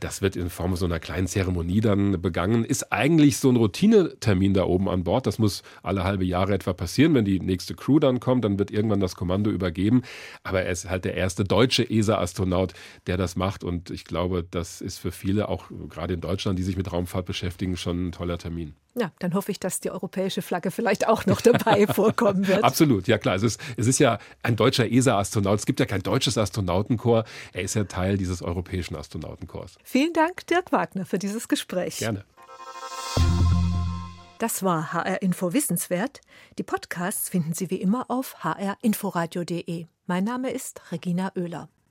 Das 0.00 0.22
wird 0.22 0.36
in 0.36 0.50
Form 0.50 0.76
so 0.76 0.84
einer 0.84 1.00
kleinen 1.00 1.26
Zeremonie 1.26 1.80
dann 1.80 2.20
begangen. 2.20 2.64
Ist 2.64 2.92
eigentlich 2.92 3.38
so 3.38 3.50
ein 3.50 3.56
Routinetermin 3.56 4.54
da 4.54 4.64
oben 4.64 4.88
an 4.88 5.04
Bord. 5.04 5.26
Das 5.26 5.38
muss 5.38 5.62
alle 5.82 6.04
halbe 6.04 6.24
Jahre 6.24 6.54
etwa 6.54 6.72
passieren. 6.72 7.14
Wenn 7.14 7.24
die 7.24 7.40
nächste 7.40 7.74
Crew 7.74 7.98
dann 7.98 8.20
kommt, 8.20 8.44
dann 8.44 8.58
wird 8.58 8.70
irgendwann 8.70 9.00
das 9.00 9.16
Kommando 9.16 9.50
übergeben. 9.50 10.02
Aber 10.42 10.62
er 10.62 10.72
ist 10.72 10.88
halt 10.88 11.04
der 11.04 11.14
erste 11.14 11.44
deutsche 11.44 11.88
ESA-Astronaut, 11.88 12.72
der 13.06 13.16
das 13.16 13.36
macht. 13.36 13.64
Und 13.64 13.90
ich 13.90 14.04
glaube, 14.04 14.44
das 14.48 14.80
ist 14.80 14.98
für 14.98 15.12
viele, 15.12 15.48
auch 15.48 15.64
gerade 15.88 16.14
in 16.14 16.20
Deutschland, 16.20 16.58
die 16.58 16.62
sich 16.62 16.76
mit 16.76 16.92
Raumfahrt 16.92 17.26
beschäftigen, 17.26 17.76
schon 17.76 18.08
ein 18.08 18.12
toller 18.12 18.38
Termin. 18.38 18.74
Ja, 18.94 19.12
dann 19.20 19.34
hoffe 19.34 19.52
ich, 19.52 19.60
dass 19.60 19.80
die 19.80 19.90
europäische 19.90 20.42
Flagge 20.42 20.70
vielleicht 20.70 21.06
auch 21.06 21.24
noch 21.26 21.40
dabei 21.40 21.86
vorkommen 21.94 22.48
wird. 22.48 22.64
Absolut, 22.64 23.06
ja 23.06 23.18
klar. 23.18 23.36
Es 23.36 23.42
ist, 23.42 23.60
es 23.76 23.86
ist 23.86 23.98
ja 24.00 24.18
ein 24.42 24.56
deutscher 24.56 24.90
ESA-Astronaut. 24.90 25.58
Es 25.58 25.66
gibt 25.66 25.78
ja 25.78 25.86
kein 25.86 26.02
deutsches 26.02 26.36
Astronautenkorps. 26.36 27.30
Er 27.52 27.62
ist 27.62 27.74
ja 27.74 27.84
Teil 27.84 28.16
dieses 28.16 28.42
europäischen 28.68 28.96
Astronautenkorps. 28.96 29.78
Vielen 29.82 30.12
Dank, 30.12 30.46
Dirk 30.46 30.72
Wagner, 30.72 31.06
für 31.06 31.18
dieses 31.18 31.48
Gespräch. 31.48 31.98
Gerne. 31.98 32.24
Das 34.38 34.62
war 34.62 34.92
HR 34.92 35.22
Info 35.22 35.52
Wissenswert. 35.52 36.20
Die 36.58 36.62
Podcasts 36.62 37.28
finden 37.28 37.54
Sie 37.54 37.70
wie 37.70 37.80
immer 37.80 38.08
auf 38.08 38.44
hrinforadio.de. 38.44 39.86
Mein 40.06 40.24
Name 40.24 40.50
ist 40.50 40.92
Regina 40.92 41.32
Oehler. 41.36 41.68